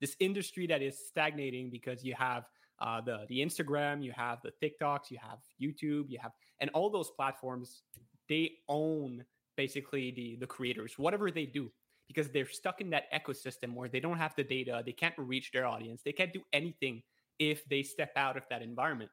[0.00, 2.44] this industry that is stagnating because you have
[2.80, 6.90] uh, the the Instagram, you have the TikToks, you have YouTube, you have and all
[6.90, 7.82] those platforms.
[8.28, 9.24] They own
[9.56, 11.70] basically the the creators, whatever they do,
[12.08, 15.52] because they're stuck in that ecosystem where they don't have the data, they can't reach
[15.52, 17.02] their audience, they can't do anything
[17.38, 19.10] if they step out of that environment.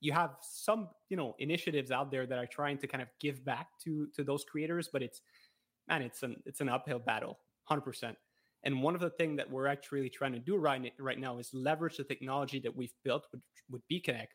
[0.00, 3.44] You have some, you know, initiatives out there that are trying to kind of give
[3.44, 5.20] back to to those creators, but it's
[5.88, 8.16] man, it's an it's an uphill battle, hundred percent.
[8.66, 11.50] And one of the things that we're actually trying to do right, right now is
[11.54, 13.40] leverage the technology that we've built with,
[13.70, 13.82] with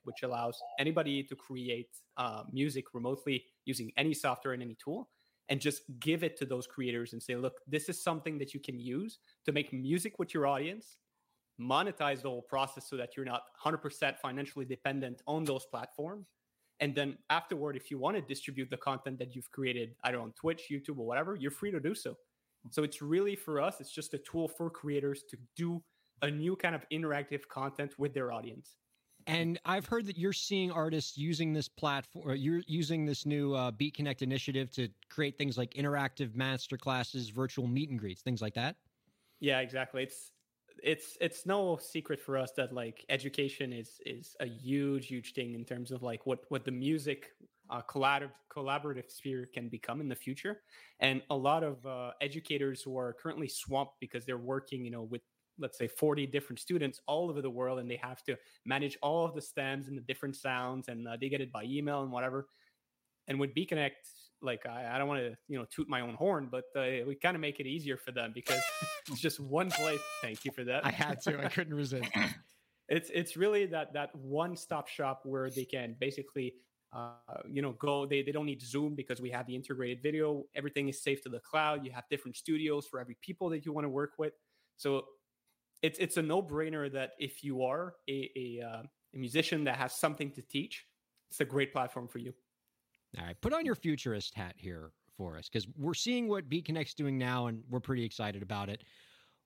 [0.03, 5.09] which allows anybody to create uh, music remotely using any software and any tool,
[5.49, 8.61] and just give it to those creators and say, look, this is something that you
[8.61, 10.95] can use to make music with your audience,
[11.59, 16.27] monetize the whole process so that you're not 100% financially dependent on those platforms.
[16.79, 20.31] And then afterward, if you want to distribute the content that you've created, either on
[20.31, 22.15] Twitch, YouTube, or whatever, you're free to do so.
[22.69, 25.83] So it's really for us, it's just a tool for creators to do
[26.21, 28.77] a new kind of interactive content with their audience.
[29.27, 33.71] And I've heard that you're seeing artists using this platform, you're using this new uh,
[33.71, 38.55] Beatconnect initiative to create things like interactive master classes, virtual meet and greets, things like
[38.55, 38.77] that.
[39.39, 40.03] Yeah, exactly.
[40.03, 40.31] It's
[40.83, 45.53] it's it's no secret for us that like education is is a huge huge thing
[45.53, 47.31] in terms of like what what the music
[47.71, 50.61] uh, collaborative collaborative sphere can become in the future
[50.99, 55.03] and a lot of uh, educators who are currently swamped because they're working you know
[55.03, 55.21] with
[55.57, 59.25] let's say 40 different students all over the world and they have to manage all
[59.25, 62.11] of the stems and the different sounds and uh, they get it by email and
[62.11, 62.47] whatever
[63.27, 63.91] and with Beatconnect,
[64.41, 67.15] like I, I don't want to you know toot my own horn, but uh, we
[67.15, 68.61] kind of make it easier for them because
[69.09, 70.01] it's just one place.
[70.21, 70.85] Thank you for that.
[70.85, 71.45] I had to.
[71.45, 72.09] I couldn't resist.
[72.89, 76.55] it's it's really that that one stop shop where they can basically
[76.93, 77.13] uh,
[77.47, 80.43] you know go they, they don't need zoom because we have the integrated video.
[80.55, 81.85] Everything is safe to the cloud.
[81.85, 84.33] You have different studios for every people that you want to work with.
[84.77, 85.05] So
[85.81, 88.83] it's it's a no-brainer that if you are a a, uh,
[89.13, 90.85] a musician that has something to teach
[91.31, 92.33] it's a great platform for you.
[93.17, 96.93] All right, put on your futurist hat here for us because we're seeing what Beatconnect's
[96.93, 98.83] doing now, and we're pretty excited about it.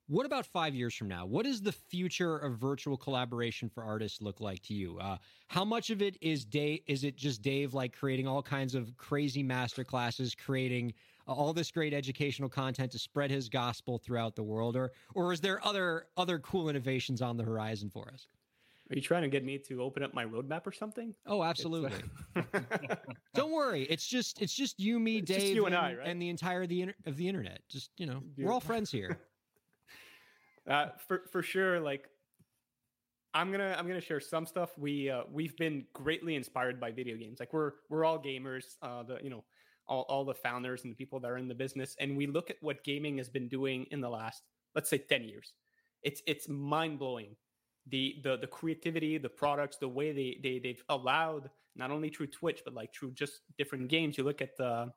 [0.08, 1.26] What about five years from now?
[1.26, 4.99] What does the future of virtual collaboration for artists look like to you?
[4.99, 6.82] Uh, how much of it is Dave?
[6.86, 10.93] Is it just Dave like creating all kinds of crazy master classes, creating
[11.28, 15.34] uh, all this great educational content to spread his gospel throughout the world, or or
[15.34, 18.28] is there other other cool innovations on the horizon for us?
[18.91, 21.45] are you trying to get me to open up my roadmap or something Oh, uh,
[21.45, 21.91] absolutely.
[23.34, 23.88] Don't worry.
[23.89, 26.08] It's just it's just you, me, It's Dave, you and I, right?
[26.08, 27.62] and the entire the inter- of the internet.
[27.68, 29.18] Just you know, we're all friends here.
[30.70, 31.80] uh, for for sure.
[31.80, 32.09] Like,
[33.34, 34.78] I'm gonna I'm gonna share some stuff.
[34.78, 37.39] We uh, we've been greatly inspired by video games.
[37.39, 38.76] Like we're we're all gamers.
[38.82, 39.43] Uh, the you know
[39.88, 42.49] all all the founders and the people that are in the business, and we look
[42.49, 44.43] at what gaming has been doing in the last
[44.74, 45.53] let's say ten years.
[46.03, 47.36] It's it's mind blowing.
[47.88, 52.28] The, the the creativity, the products, the way they they they've allowed not only through
[52.28, 54.18] Twitch but like through just different games.
[54.18, 54.91] You look at the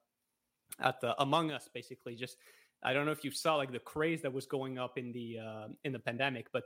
[0.81, 2.15] at the Among Us, basically.
[2.15, 2.37] Just
[2.83, 5.39] I don't know if you saw like the craze that was going up in the
[5.39, 6.65] uh, in the pandemic, but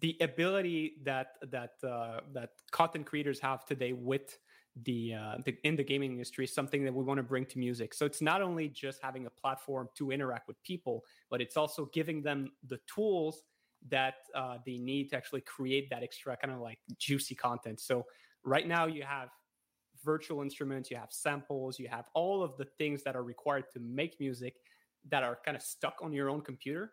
[0.00, 4.38] the ability that that uh, that content creators have today with
[4.82, 7.58] the, uh, the in the gaming industry is something that we want to bring to
[7.58, 7.94] music.
[7.94, 11.86] So it's not only just having a platform to interact with people, but it's also
[11.94, 13.42] giving them the tools
[13.88, 17.80] that uh, they need to actually create that extra kind of like juicy content.
[17.80, 18.04] So
[18.44, 19.30] right now you have
[20.04, 23.80] virtual instruments, you have samples, you have all of the things that are required to
[23.80, 24.56] make music
[25.10, 26.92] that are kind of stuck on your own computer.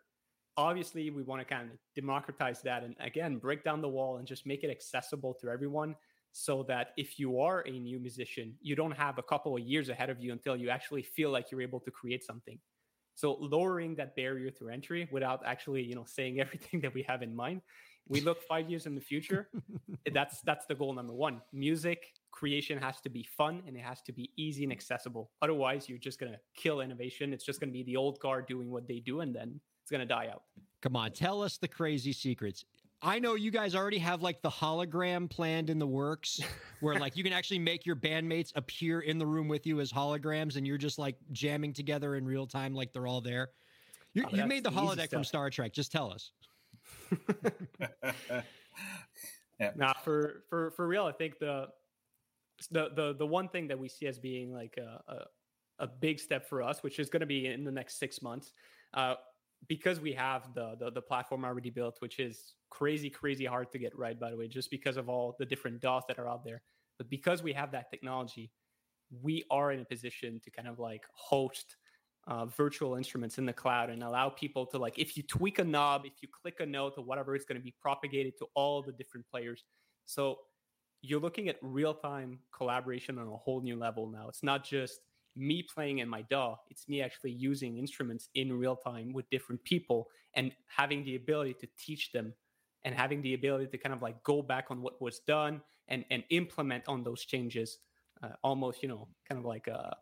[0.56, 4.26] Obviously, we want to kind of democratize that and again break down the wall and
[4.26, 5.96] just make it accessible to everyone
[6.36, 9.88] so that if you are a new musician, you don't have a couple of years
[9.88, 12.58] ahead of you until you actually feel like you're able to create something.
[13.14, 17.22] So lowering that barrier to entry without actually, you know, saying everything that we have
[17.22, 17.62] in mind.
[18.08, 19.48] We look five years in the future.
[20.12, 21.40] that's that's the goal number one.
[21.52, 25.30] Music creation has to be fun and it has to be easy and accessible.
[25.40, 27.32] Otherwise, you're just gonna kill innovation.
[27.32, 30.06] It's just gonna be the old guard doing what they do, and then it's gonna
[30.06, 30.42] die out.
[30.82, 32.64] Come on, tell us the crazy secrets.
[33.00, 36.40] I know you guys already have like the hologram planned in the works
[36.80, 39.92] where like you can actually make your bandmates appear in the room with you as
[39.92, 43.50] holograms and you're just like jamming together in real time like they're all there.
[44.14, 45.24] You, Oh, you made the holodeck from.
[45.24, 45.72] Star Trek.
[45.72, 46.30] Just tell us.
[49.76, 51.68] Now, for for for real, I think the
[52.70, 56.18] the the the one thing that we see as being like a a, a big
[56.18, 58.52] step for us, which is going to be in the next six months,
[58.94, 59.14] uh,
[59.68, 63.78] because we have the, the the platform already built, which is crazy crazy hard to
[63.78, 64.18] get right.
[64.18, 66.62] By the way, just because of all the different DAWs that are out there,
[66.98, 68.50] but because we have that technology,
[69.22, 71.76] we are in a position to kind of like host
[72.26, 75.64] uh, virtual instruments in the cloud and allow people to like if you tweak a
[75.64, 78.82] knob if you click a note or whatever it's going to be propagated to all
[78.82, 79.64] the different players.
[80.06, 80.38] So
[81.02, 84.28] you're looking at real-time collaboration on a whole new level now.
[84.28, 85.00] It's not just
[85.36, 89.62] me playing in my DAW it's me actually using instruments in real time with different
[89.64, 92.32] people and having the ability to teach them
[92.84, 96.04] and having the ability to kind of like go back on what was done and
[96.10, 97.78] and implement on those changes
[98.22, 99.96] uh, almost you know kind of like a,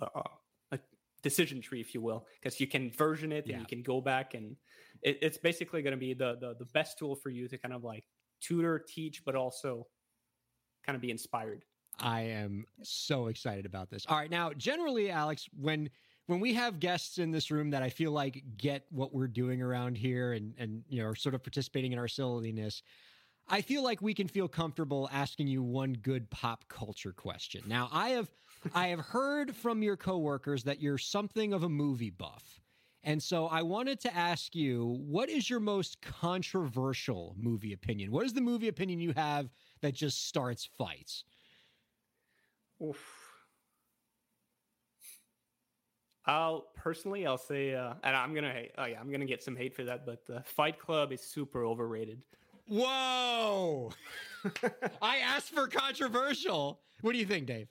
[0.00, 0.24] a, a
[1.24, 3.54] decision tree if you will because you can version it Yeah.
[3.54, 4.56] and you can go back and
[5.02, 7.74] it, it's basically going to be the, the the best tool for you to kind
[7.74, 8.04] of like
[8.40, 9.86] tutor teach but also
[10.86, 11.64] kind of be inspired
[12.00, 14.04] I am so excited about this.
[14.08, 15.90] All right, now generally, Alex, when
[16.26, 19.62] when we have guests in this room that I feel like get what we're doing
[19.62, 22.82] around here and and you know are sort of participating in our silliness,
[23.46, 27.62] I feel like we can feel comfortable asking you one good pop culture question.
[27.68, 28.28] Now, I have
[28.74, 32.60] I have heard from your coworkers that you're something of a movie buff.
[33.02, 38.10] And so I wanted to ask you, what is your most controversial movie opinion?
[38.10, 39.50] What is the movie opinion you have
[39.82, 41.24] that just starts fights?
[42.82, 43.24] Oof.
[46.26, 49.74] I'll personally, I'll say, uh, and I'm gonna, oh yeah, I'm gonna get some hate
[49.74, 52.22] for that, but uh, Fight Club is super overrated.
[52.66, 53.92] Whoa!
[55.02, 56.80] I asked for controversial.
[57.02, 57.68] What do you think, Dave?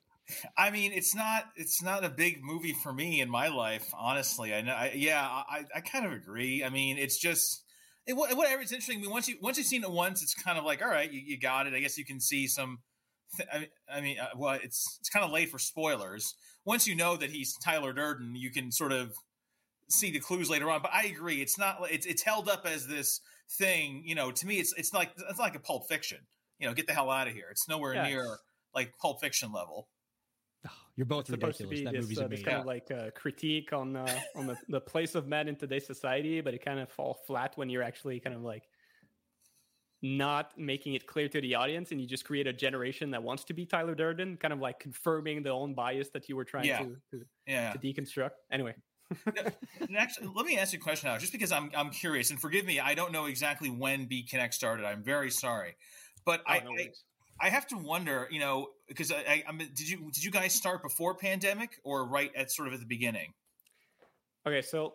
[0.58, 4.54] I mean, it's not it's not a big movie for me in my life, honestly.
[4.54, 6.64] I know, I, yeah, I, I kind of agree.
[6.64, 7.64] I mean, it's just
[8.06, 8.62] it, whatever.
[8.62, 9.00] It's interesting.
[9.00, 11.12] I mean, once you once you've seen it once, it's kind of like, all right,
[11.12, 11.74] you, you got it.
[11.74, 12.80] I guess you can see some.
[13.36, 16.36] Th- I mean, I mean, uh, well, it's it's kind of late for spoilers.
[16.66, 19.14] Once you know that he's Tyler Durden, you can sort of
[19.90, 20.82] see the clues later on.
[20.82, 21.80] But I agree, it's not.
[21.92, 23.20] It's it's held up as this
[23.58, 24.04] thing.
[24.06, 26.20] You know, to me, it's it's like it's like a Pulp Fiction.
[26.60, 27.48] You know, get the hell out of here.
[27.52, 28.38] It's nowhere Yeah, near
[28.74, 29.88] like Pulp Fiction level.
[30.68, 32.45] Oh, you're both It's supposed to be That this, movie's uh, this amazing.
[32.45, 35.86] kind of like uh, critique on uh, on the, the place of men in today's
[35.86, 38.64] society, but it kind of fall flat when you're actually kind of like
[40.01, 43.45] not making it clear to the audience, and you just create a generation that wants
[43.45, 46.66] to be Tyler Durden, kind of like confirming the own bias that you were trying
[46.66, 46.80] Yeah.
[46.80, 47.72] to, to, Yeah.
[47.72, 48.32] to deconstruct.
[48.51, 48.76] Anyway,
[49.36, 52.39] And actually, let me ask you a question now, just because I'm I'm curious, and
[52.39, 54.86] forgive me, I don't know exactly when Beatconnect started.
[54.86, 55.76] I'm very sorry,
[56.26, 57.03] but oh, I, no I worries.
[57.40, 60.32] I have to wonder, you know, because I, I, I mean, did you did you
[60.32, 63.34] guys start before pandemic or right at sort of at the beginning?
[64.48, 64.94] Okay, so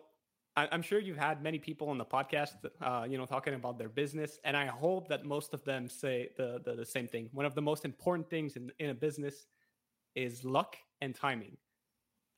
[0.55, 3.77] I, I'm sure you've had many people on the podcast, uh, you know, talking about
[3.77, 7.29] their business, and I hope that most of them say the, the the same thing.
[7.33, 9.47] One of the most important things in in a business
[10.15, 11.57] is luck and timing.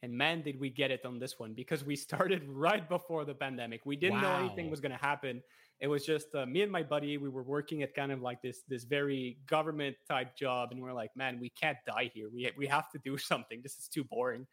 [0.04, 3.36] And man, did we get it on this one because we started right before the
[3.36, 3.86] pandemic.
[3.86, 5.44] We didn't know anything was going to happen.
[5.82, 7.18] It was just uh, me and my buddy.
[7.18, 10.94] We were working at kind of like this this very government type job, and we're
[10.94, 12.30] like, man, we can't die here.
[12.32, 13.62] We we have to do something.
[13.64, 14.46] This is too boring.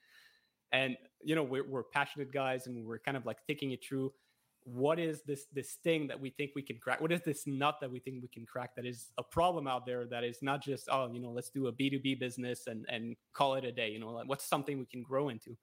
[0.72, 4.12] And you know, we're, we're passionate guys, and we're kind of like thinking it through.
[4.64, 7.00] What is this this thing that we think we can crack?
[7.00, 8.74] What is this nut that we think we can crack?
[8.76, 10.06] That is a problem out there.
[10.06, 12.86] That is not just oh, you know, let's do a B two B business and
[12.88, 13.90] and call it a day.
[13.90, 15.56] You know, like what's something we can grow into?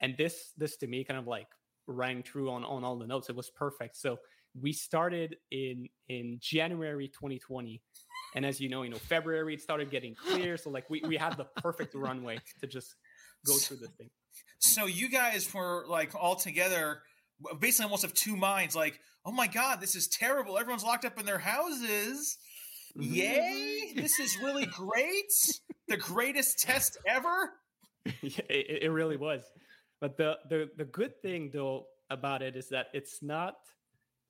[0.00, 1.48] And this this to me kind of like
[1.86, 3.28] rang true on on all the notes.
[3.28, 3.96] It was perfect.
[3.96, 4.18] So
[4.60, 7.80] we started in in January 2020.
[8.34, 10.56] And as you know, you know, February it started getting clear.
[10.56, 12.94] So like we, we had the perfect runway to just
[13.46, 14.10] go through this thing.
[14.58, 17.02] So you guys were like all together,
[17.58, 18.76] basically almost of two minds.
[18.76, 20.58] Like, oh my god, this is terrible.
[20.58, 22.38] Everyone's locked up in their houses.
[22.96, 23.14] Mm-hmm.
[23.14, 23.92] Yay!
[23.96, 25.32] This is really great.
[25.88, 27.52] the greatest test ever.
[28.04, 29.42] yeah, it, it really was.
[30.00, 33.56] But the, the the good thing though about it is that it's not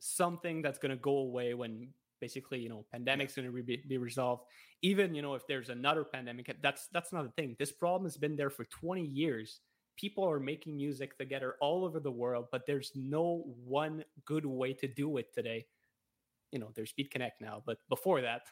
[0.00, 1.88] something that's going to go away when
[2.20, 4.44] basically you know pandemic's going to be, be resolved.
[4.82, 7.56] Even you know if there's another pandemic, eh, that's that's not a thing.
[7.58, 9.60] This problem has been there for 20 years.
[9.96, 14.72] People are making music together all over the world, but there's no one good way
[14.72, 15.66] to do it today.
[16.52, 18.42] You know, there's Beatconnect now, but before that,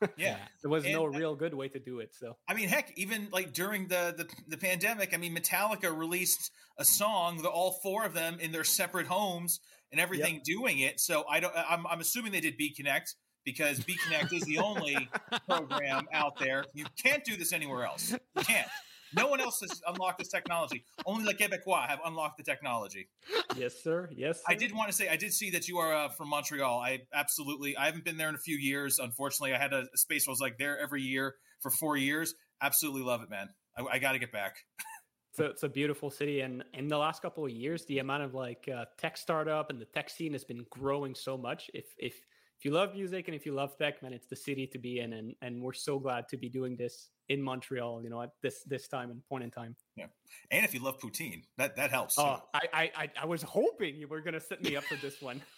[0.18, 0.36] Yeah.
[0.62, 2.14] there was no real good way to do it.
[2.14, 6.50] So I mean, heck, even like during the, the the pandemic, I mean, Metallica released
[6.78, 9.60] a song, the all four of them in their separate homes
[9.92, 11.00] and everything, doing it.
[11.00, 11.54] So I don't.
[11.56, 15.08] I'm, I'm assuming they did Beatconnect because Beatconnect is the only
[15.48, 16.64] program out there.
[16.74, 18.10] You can't do this anywhere else.
[18.10, 18.68] You can't.
[19.14, 20.84] No one else has unlocked this technology.
[21.04, 23.08] Only the Quebecois have unlocked the technology.
[23.56, 24.08] yes, sir.
[24.14, 26.80] Yes, I did want to say I did see that you are uh, from Montreal.
[26.80, 28.98] I absolutely I haven't been there in a few years.
[28.98, 31.96] Unfortunately, I had a, a space where I was like there every year for four
[31.96, 32.34] years.
[32.60, 33.48] Absolutely love it, man.
[33.76, 34.56] I, I got to get back.
[35.30, 38.22] it's a, it's a beautiful city and in the last couple of years the amount
[38.22, 41.84] of like uh, tech startup and the tech scene has been growing so much if
[41.98, 42.14] if
[42.58, 44.98] if you love music and if you love tech man it's the city to be
[45.00, 48.30] in and and we're so glad to be doing this in montreal you know at
[48.42, 50.06] this this time and point in time Yeah,
[50.50, 52.14] And if you love poutine, that that helps.
[52.16, 52.22] too.
[52.22, 55.20] oh I, I i i was hoping you were gonna set me up for this
[55.20, 55.42] one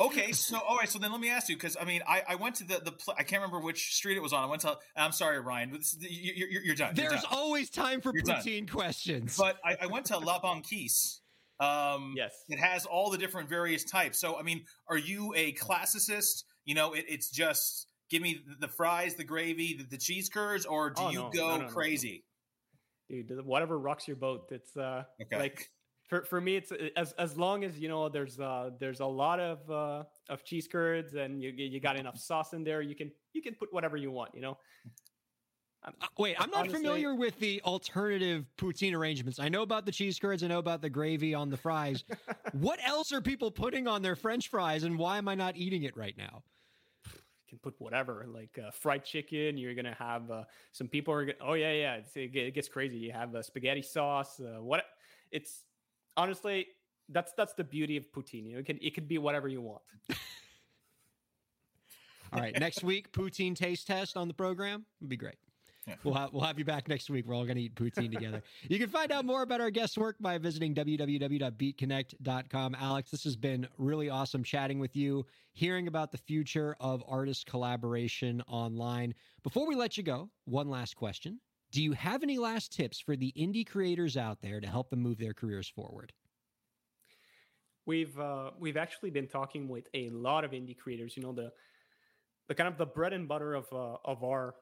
[0.00, 2.34] Okay, so all right, so then let me ask you because I mean I, I
[2.36, 4.44] went to the the pl- I can't remember which street it was on.
[4.44, 6.94] I went to I'm sorry Ryan, but this, is- you, you're, you're done.
[6.94, 7.32] You're There's done.
[7.32, 8.40] always time for You're done.
[8.42, 9.36] poutine questions.
[9.36, 11.17] but I, I went to La Banquise.
[11.60, 14.18] Um, yes it has all the different various types.
[14.18, 16.44] So, I mean, are you a classicist?
[16.64, 20.64] You know, it, it's just give me the, fries, the gravy, the, the cheese curds,
[20.66, 22.24] or do Oh, you no, go no, no, crazy?
[23.08, 25.38] dude whatever rocks your boat it's uh Okay.
[25.38, 25.70] like
[26.08, 29.06] for, for me it's uh, as as long as you know there's uh there's a
[29.06, 32.94] lot of uh of cheese curds and you you got enough sauce in there you
[32.94, 34.58] can you can put whatever you want you know
[35.84, 39.38] Uh, Wait, I'm not honestly- familiar with the alternative poutine arrangements.
[39.38, 40.42] I know about the cheese curds.
[40.42, 42.04] I know about the gravy on the fries.
[42.52, 45.84] what else are people putting on their French fries, and why am I not eating
[45.84, 46.42] it right now?
[47.48, 51.24] you can put whatever like uh, fried chicken you're gonna have uh, some people are
[51.24, 54.84] gonna, oh yeah yeah it, gets crazy you have uh, spaghetti sauce uh, what
[55.30, 55.64] it's
[56.16, 56.66] honestly
[57.08, 59.62] that's that's the beauty of poutine you know, it can it could be whatever you
[59.62, 59.80] want
[62.30, 65.36] All right, next week poutine taste test on the program would be great.
[65.88, 65.94] Yeah.
[66.04, 67.26] We'll have, we'll have you back next week.
[67.26, 68.42] We're all going to eat poutine together.
[68.68, 72.76] You can find out more about our guest work by visiting www.beatconnect.com.
[72.78, 77.46] Alex, this has been really awesome chatting with you, hearing about the future of artist
[77.46, 79.14] collaboration online.
[79.42, 81.40] Before we let you go, one last question.
[81.70, 85.00] Do you have any last tips for the indie creators out there to help them
[85.00, 86.12] move their careers forward?
[87.86, 91.16] We've uh, we've actually been talking with a lot of indie creators.
[91.16, 91.52] You know the
[92.48, 94.54] the kind of the bread and butter of uh, of our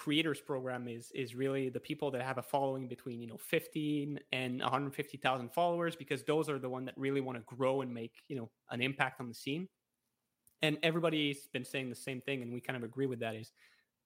[0.00, 4.18] creators program is is really the people that have a following between you know 15
[4.32, 8.14] and 150,000 followers because those are the one that really want to grow and make
[8.26, 9.68] you know an impact on the scene.
[10.62, 13.34] And everybody's been saying the same thing, and we kind of agree with that.
[13.34, 13.52] Is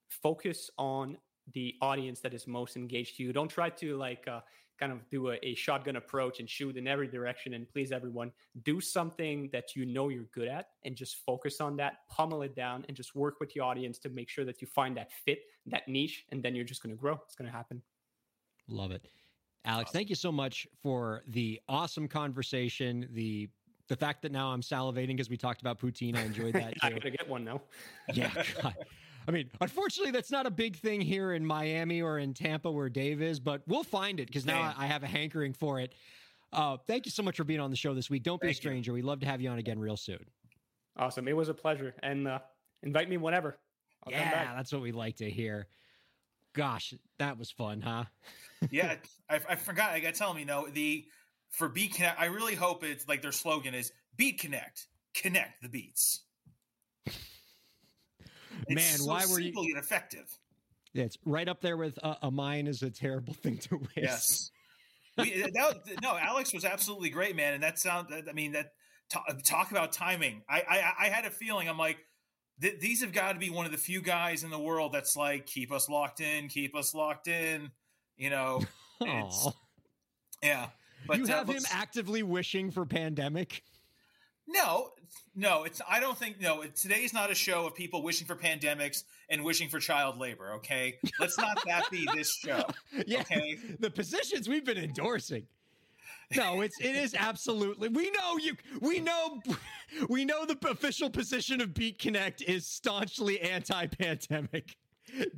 [0.09, 1.17] focus on
[1.53, 3.33] the audience that is most engaged to you.
[3.33, 4.41] Don't try to like uh,
[4.85, 8.31] kind of do a, a shotgun approach and shoot in every direction and please everyone.
[8.65, 12.55] Do something that you know you're good at and just focus on that, pummel it
[12.55, 15.41] down, and just work with your audience to make sure that you find that fit,
[15.67, 17.19] that niche, and then you're just going to grow.
[17.25, 17.81] It's going to happen.
[18.69, 19.07] Love it.
[19.65, 23.09] Alex, thank you so much for the awesome conversation.
[23.13, 23.49] The
[23.89, 26.17] the fact that now I'm salivating because we talked about poutine.
[26.17, 26.95] I enjoyed that I too.
[26.95, 27.61] got to get one now.
[28.15, 28.31] yeah.
[28.63, 28.75] God.
[29.27, 32.89] I mean, unfortunately, that's not a big thing here in Miami or in Tampa where
[32.89, 34.75] Dave is, but we'll find it because now Man.
[34.77, 35.95] I I have a hankering for it.
[36.53, 38.23] Uh, thank you so much for being on the show this week.
[38.23, 38.69] Don't be a Thank you.
[38.71, 38.93] stranger.
[38.93, 40.25] We'd love to have you on again real soon.
[40.97, 41.27] Awesome.
[41.27, 41.95] It was a pleasure.
[42.03, 42.39] And uh,
[42.83, 43.59] invite me whenever.
[44.07, 44.57] I'll come yeah, back.
[44.57, 45.67] that's what we like to hear.
[46.53, 48.05] gosh, that was fun, huh?
[48.71, 48.97] yeah,
[49.29, 49.91] I, I forgot.
[49.91, 51.05] I got to tell them, you know, the
[51.51, 52.15] for Beatconnect.
[52.19, 56.21] I really hope it's like their slogan is Beatconnect, connect the beats.
[58.69, 60.27] Man, so why were you- yet effective?
[60.93, 63.91] Yeah, it's right up there with uh, a mine is a terrible thing to waste.
[63.97, 64.51] Yes.
[65.19, 67.55] we, that, no, Alex was absolutely great, man.
[67.55, 68.09] And that sound.
[68.13, 68.73] I mean, that
[69.11, 70.43] talk, talk about timing.
[70.49, 71.69] I, I I had a feeling.
[71.69, 71.99] I'm like,
[72.61, 75.17] th- these have got to be one of the few guys in the world that's
[75.17, 77.71] like, keep us locked in, keep us locked in.
[78.17, 78.63] You know,
[80.43, 80.69] yeah.
[81.07, 83.63] But you uh, have him actively wishing for pandemic.
[84.47, 84.91] No,
[85.35, 85.81] no, it's.
[85.89, 86.41] I don't think.
[86.41, 90.53] No, today's not a show of people wishing for pandemics and wishing for child labor.
[90.55, 92.65] Okay, let's not that be this show.
[93.07, 93.59] Yeah, Okay.
[93.81, 95.47] the positions we've been endorsing.
[96.37, 97.89] No, it's it is absolutely.
[97.89, 98.55] We know you.
[98.81, 99.41] We know.
[100.09, 104.75] We know the official position of Beatconnect is staunchly anti-pandemic.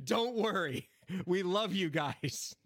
[0.03, 0.89] Don't worry.
[1.27, 2.55] We love you guys.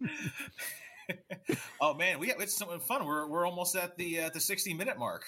[1.80, 3.04] Oh man, we it's so fun.
[3.04, 5.24] We're we're almost at the uh, the sixty minute mark.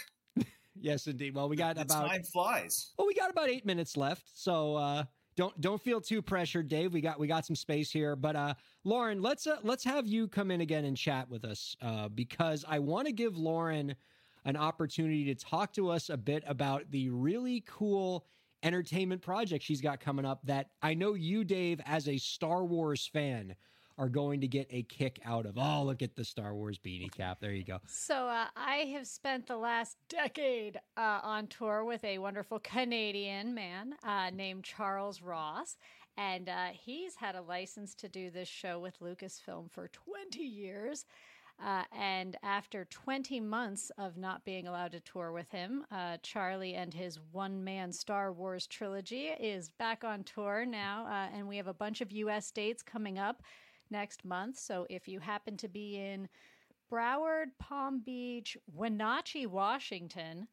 [0.85, 1.35] Yes, indeed.
[1.35, 2.93] Well, we got about time flies.
[2.99, 5.05] Well, we got about eight minutes left, so uh,
[5.35, 6.93] don't don't feel too pressured, Dave.
[6.93, 8.53] We got we got some space here, but uh,
[8.85, 12.66] Lauren, let's uh, let's have you come in again and chat with us uh, because
[12.68, 13.97] I want to give Lauren
[14.45, 18.26] an opportunity to talk to us a bit about the really cool
[18.62, 23.07] entertainment project she's got coming up that I know you, Dave, as a Star Wars
[23.07, 23.55] fan,
[23.99, 25.57] are going to get a kick out of.
[25.57, 27.38] Oh, look at the Star Wars beanie cap.
[27.40, 27.78] There you go.
[27.86, 33.55] So uh, I have spent the last decade uh, on tour with a wonderful Canadian
[33.55, 35.76] man uh, named Charles Ross.
[36.16, 41.07] And uh, he's had a license to do this show with Lucasfilm for 20 years.
[41.64, 46.74] Uh, and after 20 months of not being allowed to tour with him, uh, Charlie
[46.74, 51.07] and his one man Star Wars trilogy is back on tour now.
[51.07, 53.42] Uh, and we have a bunch of US dates coming up
[53.95, 54.59] next month.
[54.59, 56.28] So if you happen to be in
[56.90, 60.49] Broward, Palm Beach, Wenatchee, Washington,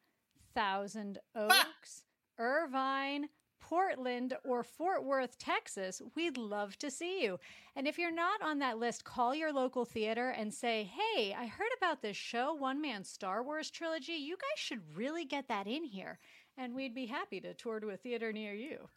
[0.53, 1.65] Thousand ah!
[1.67, 2.03] Oaks,
[2.37, 3.29] Irvine,
[3.59, 7.39] Portland, or Fort Worth, Texas, we'd love to see you.
[7.75, 11.47] And if you're not on that list, call your local theater and say, Hey, I
[11.47, 14.13] heard about this show, One Man Star Wars Trilogy.
[14.13, 16.19] You guys should really get that in here.
[16.57, 18.89] And we'd be happy to tour to a theater near you.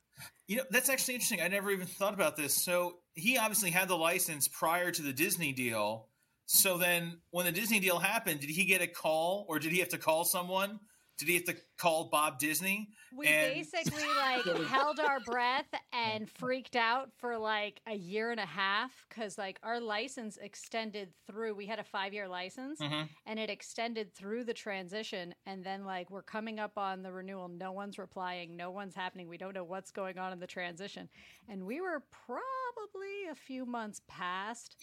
[0.46, 1.40] You know, that's actually interesting.
[1.40, 2.64] I never even thought about this.
[2.64, 6.08] So he obviously had the license prior to the Disney deal.
[6.46, 9.78] So then when the Disney deal happened, did he get a call or did he
[9.78, 10.80] have to call someone?
[11.16, 12.88] Did he have to call Bob Disney?
[13.16, 18.40] We And- basically like held our breath and freaked out for like a year and
[18.40, 21.54] a half because like our license extended through.
[21.54, 23.08] We had a five year license Mhm.
[23.26, 25.34] and it extended through the transition.
[25.46, 27.46] And then like we're coming up on the renewal.
[27.48, 28.56] No one's replying.
[28.56, 29.28] No one's happening.
[29.28, 31.08] We don't know what's going on in the transition.
[31.48, 34.76] And we were probably a few months past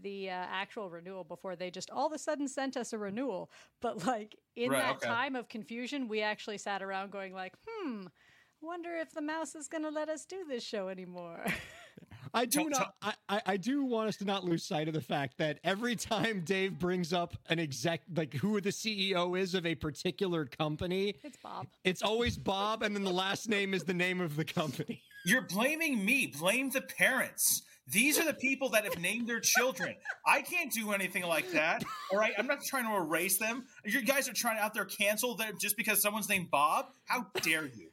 [0.00, 3.50] the uh, actual renewal before they just all of a sudden sent us a renewal.
[3.80, 5.06] But like in Right, that okay.
[5.06, 8.06] time of confusion, we actually sat around going like, hmm,
[8.60, 11.44] wonder if the mouse is going to let us do this show anymore.
[12.32, 12.94] I do not.
[13.00, 15.94] I, I, I do want us to not lose sight of the fact that every
[15.94, 21.14] time Dave brings up an exec, like who the CEO is of a particular company,
[21.22, 21.68] it's Bob.
[21.84, 25.00] it's always Bob, and then the last name is the name of the company.
[25.24, 26.26] You're blaming me.
[26.38, 27.62] Blame the parents.
[27.86, 29.94] These are the people that have named their children.
[30.26, 31.84] I can't do anything like that.
[32.10, 32.32] All right.
[32.38, 33.64] I'm not trying to erase them.
[33.84, 36.86] You guys are trying to out there cancel them just because someone's named Bob.
[37.04, 37.90] How dare you?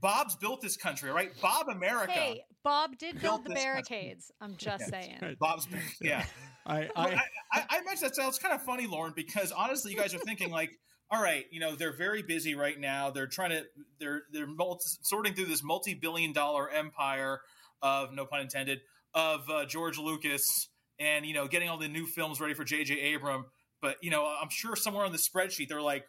[0.00, 1.30] Bob's built this country, all right?
[1.42, 2.12] Bob America.
[2.12, 3.72] Hey, Bob did build the this country.
[3.72, 4.32] barricades.
[4.40, 5.36] I'm just saying.
[5.38, 5.68] Bob's
[6.00, 6.24] yeah.
[6.66, 7.20] I, I, I,
[7.52, 10.50] I, I imagine that sounds kind of funny, Lauren, because honestly, you guys are thinking
[10.50, 10.70] like,
[11.10, 13.10] all right, you know, they're very busy right now.
[13.10, 13.64] They're trying to
[13.98, 17.40] they're they're multi- sorting through this multi-billion-dollar empire
[17.82, 18.80] of no pun intended
[19.14, 20.68] of uh, George Lucas,
[20.98, 23.14] and you know, getting all the new films ready for J.J.
[23.14, 23.46] Abram.
[23.82, 26.04] But you know, I'm sure somewhere on the spreadsheet they're like,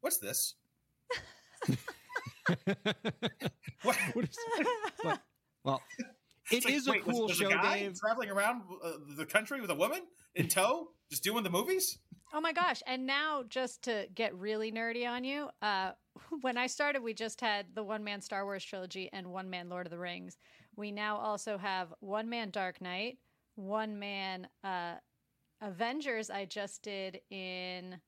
[0.00, 0.54] "What's this?
[3.82, 4.36] What?" what is,
[5.02, 5.20] but,
[5.64, 6.06] well, it
[6.50, 7.94] It's like, is a wait, was- cool was show, a guy Dave.
[7.98, 10.00] traveling around uh, the country with a woman
[10.34, 11.98] in tow, just doing the movies.
[12.32, 12.82] Oh my gosh.
[12.86, 15.92] And now, just to get really nerdy on you, uh,
[16.42, 19.68] when I started, we just had the one man Star Wars trilogy and one man
[19.68, 20.36] Lord of the Rings.
[20.80, 23.18] We now also have one man Dark Knight,
[23.54, 24.94] one man uh,
[25.60, 28.00] Avengers, I just did in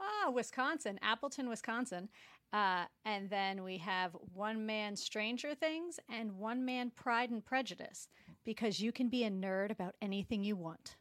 [0.00, 2.08] ah, Wisconsin, Appleton, Wisconsin.
[2.52, 8.06] Uh, and then we have one man Stranger Things and one man Pride and Prejudice
[8.44, 10.94] because you can be a nerd about anything you want.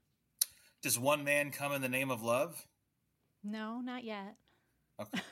[0.82, 2.66] Does one man come in the name of love?
[3.44, 4.38] No, not yet.
[5.00, 5.22] Okay.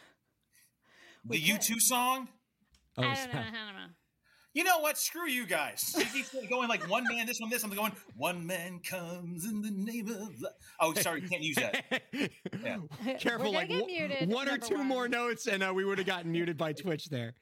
[1.26, 2.30] We the U2 song.
[2.96, 3.40] Oh, I don't know.
[3.40, 3.94] I don't know.
[4.58, 4.98] You know what?
[4.98, 5.94] Screw you guys.
[6.16, 7.64] You keep going like one man, this one, this.
[7.64, 10.42] I'm going, one man comes in the name of.
[10.42, 10.50] lo-"
[10.80, 11.84] Oh, sorry, can't use that.
[12.12, 12.78] Yeah.
[13.20, 14.88] Careful, We're gonna like get one- muted, one or two one.
[14.88, 17.36] more notes, and uh, we would have gotten muted by Twitch there.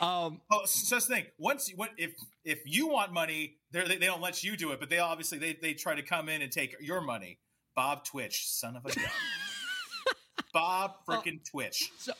[0.00, 1.24] Um, Oh, so that's the thing.
[1.36, 4.80] Once, what if if you want money, they're- they they don't let you do it,
[4.80, 7.38] but they obviously they they try to come in and take your money.
[7.74, 9.04] Bob Twitch, son of a gun.
[10.54, 11.92] Bob freaking Twitch.
[11.98, 12.12] So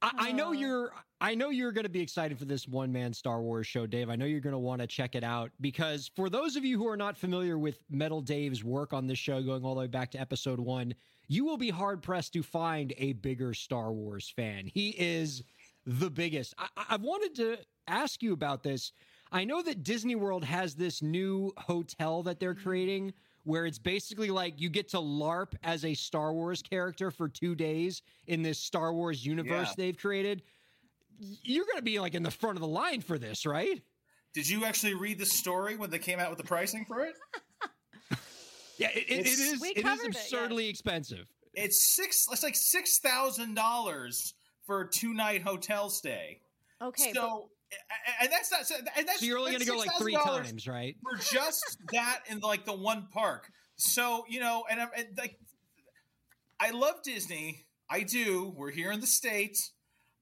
[0.00, 0.52] I, I know Uh.
[0.52, 0.92] you're
[1.22, 4.08] I know you're going to be excited for this one man Star Wars show, Dave.
[4.08, 6.78] I know you're going to want to check it out because for those of you
[6.78, 9.86] who are not familiar with Metal Dave's work on this show, going all the way
[9.86, 10.94] back to episode one,
[11.28, 14.70] you will be hard pressed to find a bigger Star Wars fan.
[14.72, 15.42] He is
[15.84, 16.54] the biggest.
[16.56, 18.92] I, I've wanted to ask you about this.
[19.30, 22.62] I know that Disney World has this new hotel that they're mm-hmm.
[22.68, 23.12] creating
[23.44, 27.54] where it's basically like you get to LARP as a Star Wars character for two
[27.54, 29.74] days in this Star Wars universe Yeah.
[29.76, 30.42] they've created.
[31.20, 33.80] Y- You're going to be like in the front of the line for this, right?
[34.34, 37.14] Did you actually read the story when they came out with the pricing for it?
[38.78, 39.60] Yeah, it, it, it It's- is.
[39.60, 40.24] We It is covered it, yes.
[40.32, 41.26] absurdly expensive.
[41.52, 42.26] It's six.
[42.32, 44.32] It's like six thousand dollars
[44.64, 46.40] for a two night hotel stay.
[46.80, 48.66] Okay, so, a- and that's not.
[48.66, 50.96] So, and that's So you're only going to go like three times, right?
[51.02, 53.50] for just that in like the one park.
[53.76, 55.36] So you know, and, I'm- and like,
[56.58, 57.66] I love Disney.
[57.90, 58.54] I do.
[58.56, 59.72] We're here in the states,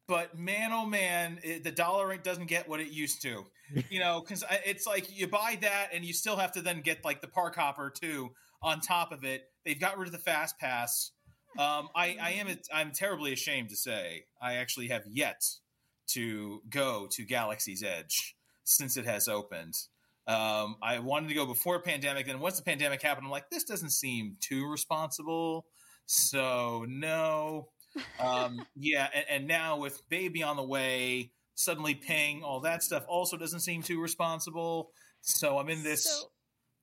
[0.08, 3.44] but man, oh man, it, the dollar doesn't get what it used to.
[3.90, 7.04] You know, because it's like you buy that, and you still have to then get
[7.04, 8.30] like the park hopper too
[8.62, 9.42] on top of it.
[9.66, 11.10] They've got rid of the fast pass.
[11.58, 12.48] Um, I, I am.
[12.72, 15.42] I'm terribly ashamed to say I actually have yet
[16.12, 19.74] to go to Galaxy's Edge since it has opened.
[20.26, 23.64] Um, I wanted to go before pandemic, and once the pandemic happened, I'm like, this
[23.64, 25.66] doesn't seem too responsible.
[26.06, 27.68] So no,
[28.20, 33.04] um, yeah, and, and now with baby on the way, suddenly paying all that stuff
[33.08, 34.90] also doesn't seem too responsible.
[35.20, 36.30] So I'm in this So-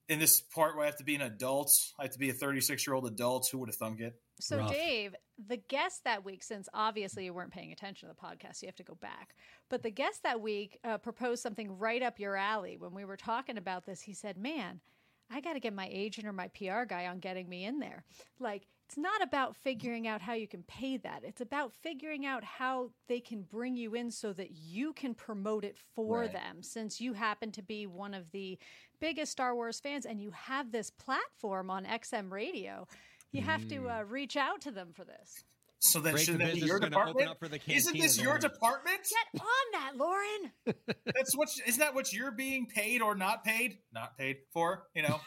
[0.08, 1.72] in this part where I have to be an adult.
[1.98, 3.48] I have to be a 36 year old adult.
[3.50, 4.14] Who would have thunk it?
[4.38, 4.70] So, Rough.
[4.70, 5.16] Dave,
[5.48, 8.76] the guest that week, since obviously you weren't paying attention to the podcast, you have
[8.76, 9.34] to go back.
[9.68, 12.76] But the guest that week uh, proposed something right up your alley.
[12.76, 14.80] When we were talking about this, he said, Man,
[15.28, 18.04] I got to get my agent or my PR guy on getting me in there.
[18.38, 21.22] Like, it's not about figuring out how you can pay that.
[21.24, 25.64] It's about figuring out how they can bring you in so that you can promote
[25.64, 26.32] it for Right.
[26.32, 26.62] them.
[26.62, 28.58] Since you happen to be one of the
[29.00, 32.86] biggest Star Wars fans and you have this platform on XM radio,
[33.32, 35.42] you have to uh, reach out to them for this.
[35.80, 37.28] So then, shouldn't that be your is open department?
[37.30, 38.50] up for the Isn't this your then.
[38.50, 38.98] department?
[39.34, 40.52] Get on that, Lauren.
[41.04, 41.48] That's what.
[41.66, 43.78] Isn't that what you're being paid or not paid?
[43.92, 44.84] Not paid for.
[44.94, 45.20] You know.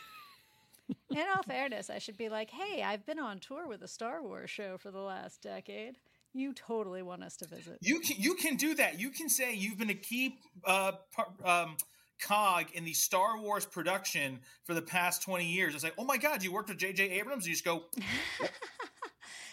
[1.10, 4.22] In all fairness, I should be like, hey, I've been on tour with a Star
[4.22, 5.98] Wars show for the last decade.
[6.34, 7.80] You totally want us to visit.
[7.82, 9.00] You can you can do that.
[9.00, 10.92] You can say you've been a key uh,
[11.44, 11.76] um,
[12.22, 15.74] cog in the Star Wars production for the past twenty years.
[15.74, 17.10] It's like, oh my god, you worked with J.J.
[17.10, 17.48] Abrams.
[17.48, 17.86] You just go,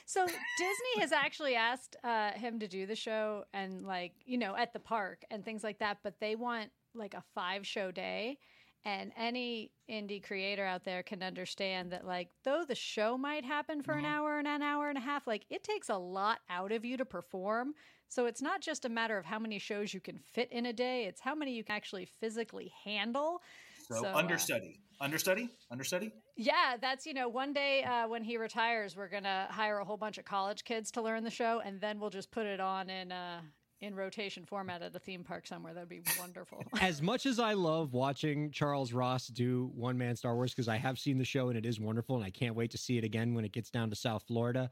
[0.07, 4.57] So Disney has actually asked uh, him to do the show and like you know
[4.57, 8.39] at the park and things like that, but they want like a five show day.
[8.87, 13.83] And any indie creator out there can understand that, like, though the show might happen
[13.83, 16.71] for an hour and an hour and a half, like, it takes a lot out
[16.71, 17.75] of you to perform.
[18.09, 20.73] So it's not just a matter of how many shows you can fit in a
[20.73, 23.43] day, it's how many you can actually physically handle.
[23.89, 26.13] so, So, uh, understudy, understudy, understudy.
[26.37, 29.97] Yeah, that's you know, one day uh, when he retires, we're gonna hire a whole
[29.97, 32.89] bunch of college kids to learn the show, and then we'll just put it on
[32.89, 33.41] in uh,
[33.81, 35.75] in rotation format at a theme park somewhere.
[35.75, 36.65] That'd be wonderful.
[36.81, 40.77] as much as I love watching Charles Ross do one man Star Wars because I
[40.77, 43.05] have seen the show and it is wonderful and I can't wait to see it
[43.05, 44.71] again when it gets down to South Florida.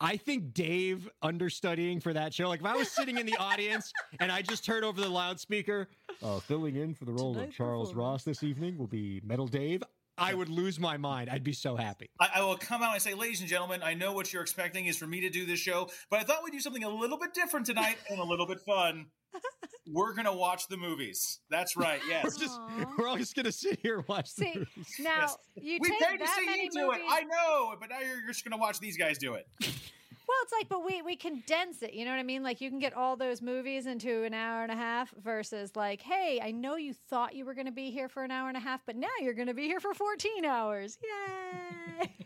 [0.00, 3.92] I think Dave understudying for that show, like if I was sitting in the audience
[4.18, 5.88] and I just heard over the loudspeaker,
[6.22, 7.94] uh, filling in for the role of Charles.
[7.94, 9.82] Ross this evening will be Metal Dave.
[10.22, 11.28] I would lose my mind.
[11.30, 12.10] I'd be so happy.
[12.20, 14.86] I, I will come out and say, ladies and gentlemen, I know what you're expecting
[14.86, 17.18] is for me to do this show, but I thought we'd do something a little
[17.18, 19.06] bit different tonight and a little bit fun.
[19.92, 21.40] We're gonna watch the movies.
[21.50, 22.00] That's right.
[22.08, 22.24] Yes.
[22.24, 22.60] We're just
[22.98, 24.94] we're all just gonna sit here and watch the See, movies.
[25.00, 25.36] now Yes.
[25.56, 27.00] you we take paid to see many you do movies.
[27.04, 27.10] it.
[27.10, 29.46] I know, but now you're, you're just gonna watch these guys do it.
[30.32, 31.92] Well, it's like, but we we condense it.
[31.92, 32.42] You know what I mean?
[32.42, 36.00] Like you can get all those movies into an hour and a half versus like,
[36.00, 38.56] hey, I know you thought you were going to be here for an hour and
[38.56, 40.96] a half, but now you're going to be here for 14 hours.
[41.02, 42.12] Yay!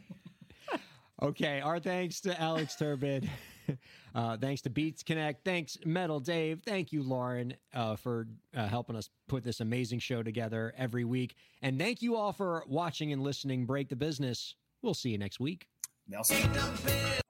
[1.22, 3.28] Okay, our thanks to Alex Turbide.
[4.14, 5.44] Uh, thanks to Beats Connect.
[5.44, 6.62] Thanks, Metal Dave.
[6.64, 8.26] Thank you, Lauren, uh, for
[8.56, 11.34] uh, helping us put this amazing show together every week.
[11.60, 13.66] And thank you all for watching and listening.
[13.66, 14.54] Break the business.
[14.80, 15.66] We'll see you next week.
[16.08, 16.40] Nelson.
[16.50, 17.20] Break the biz-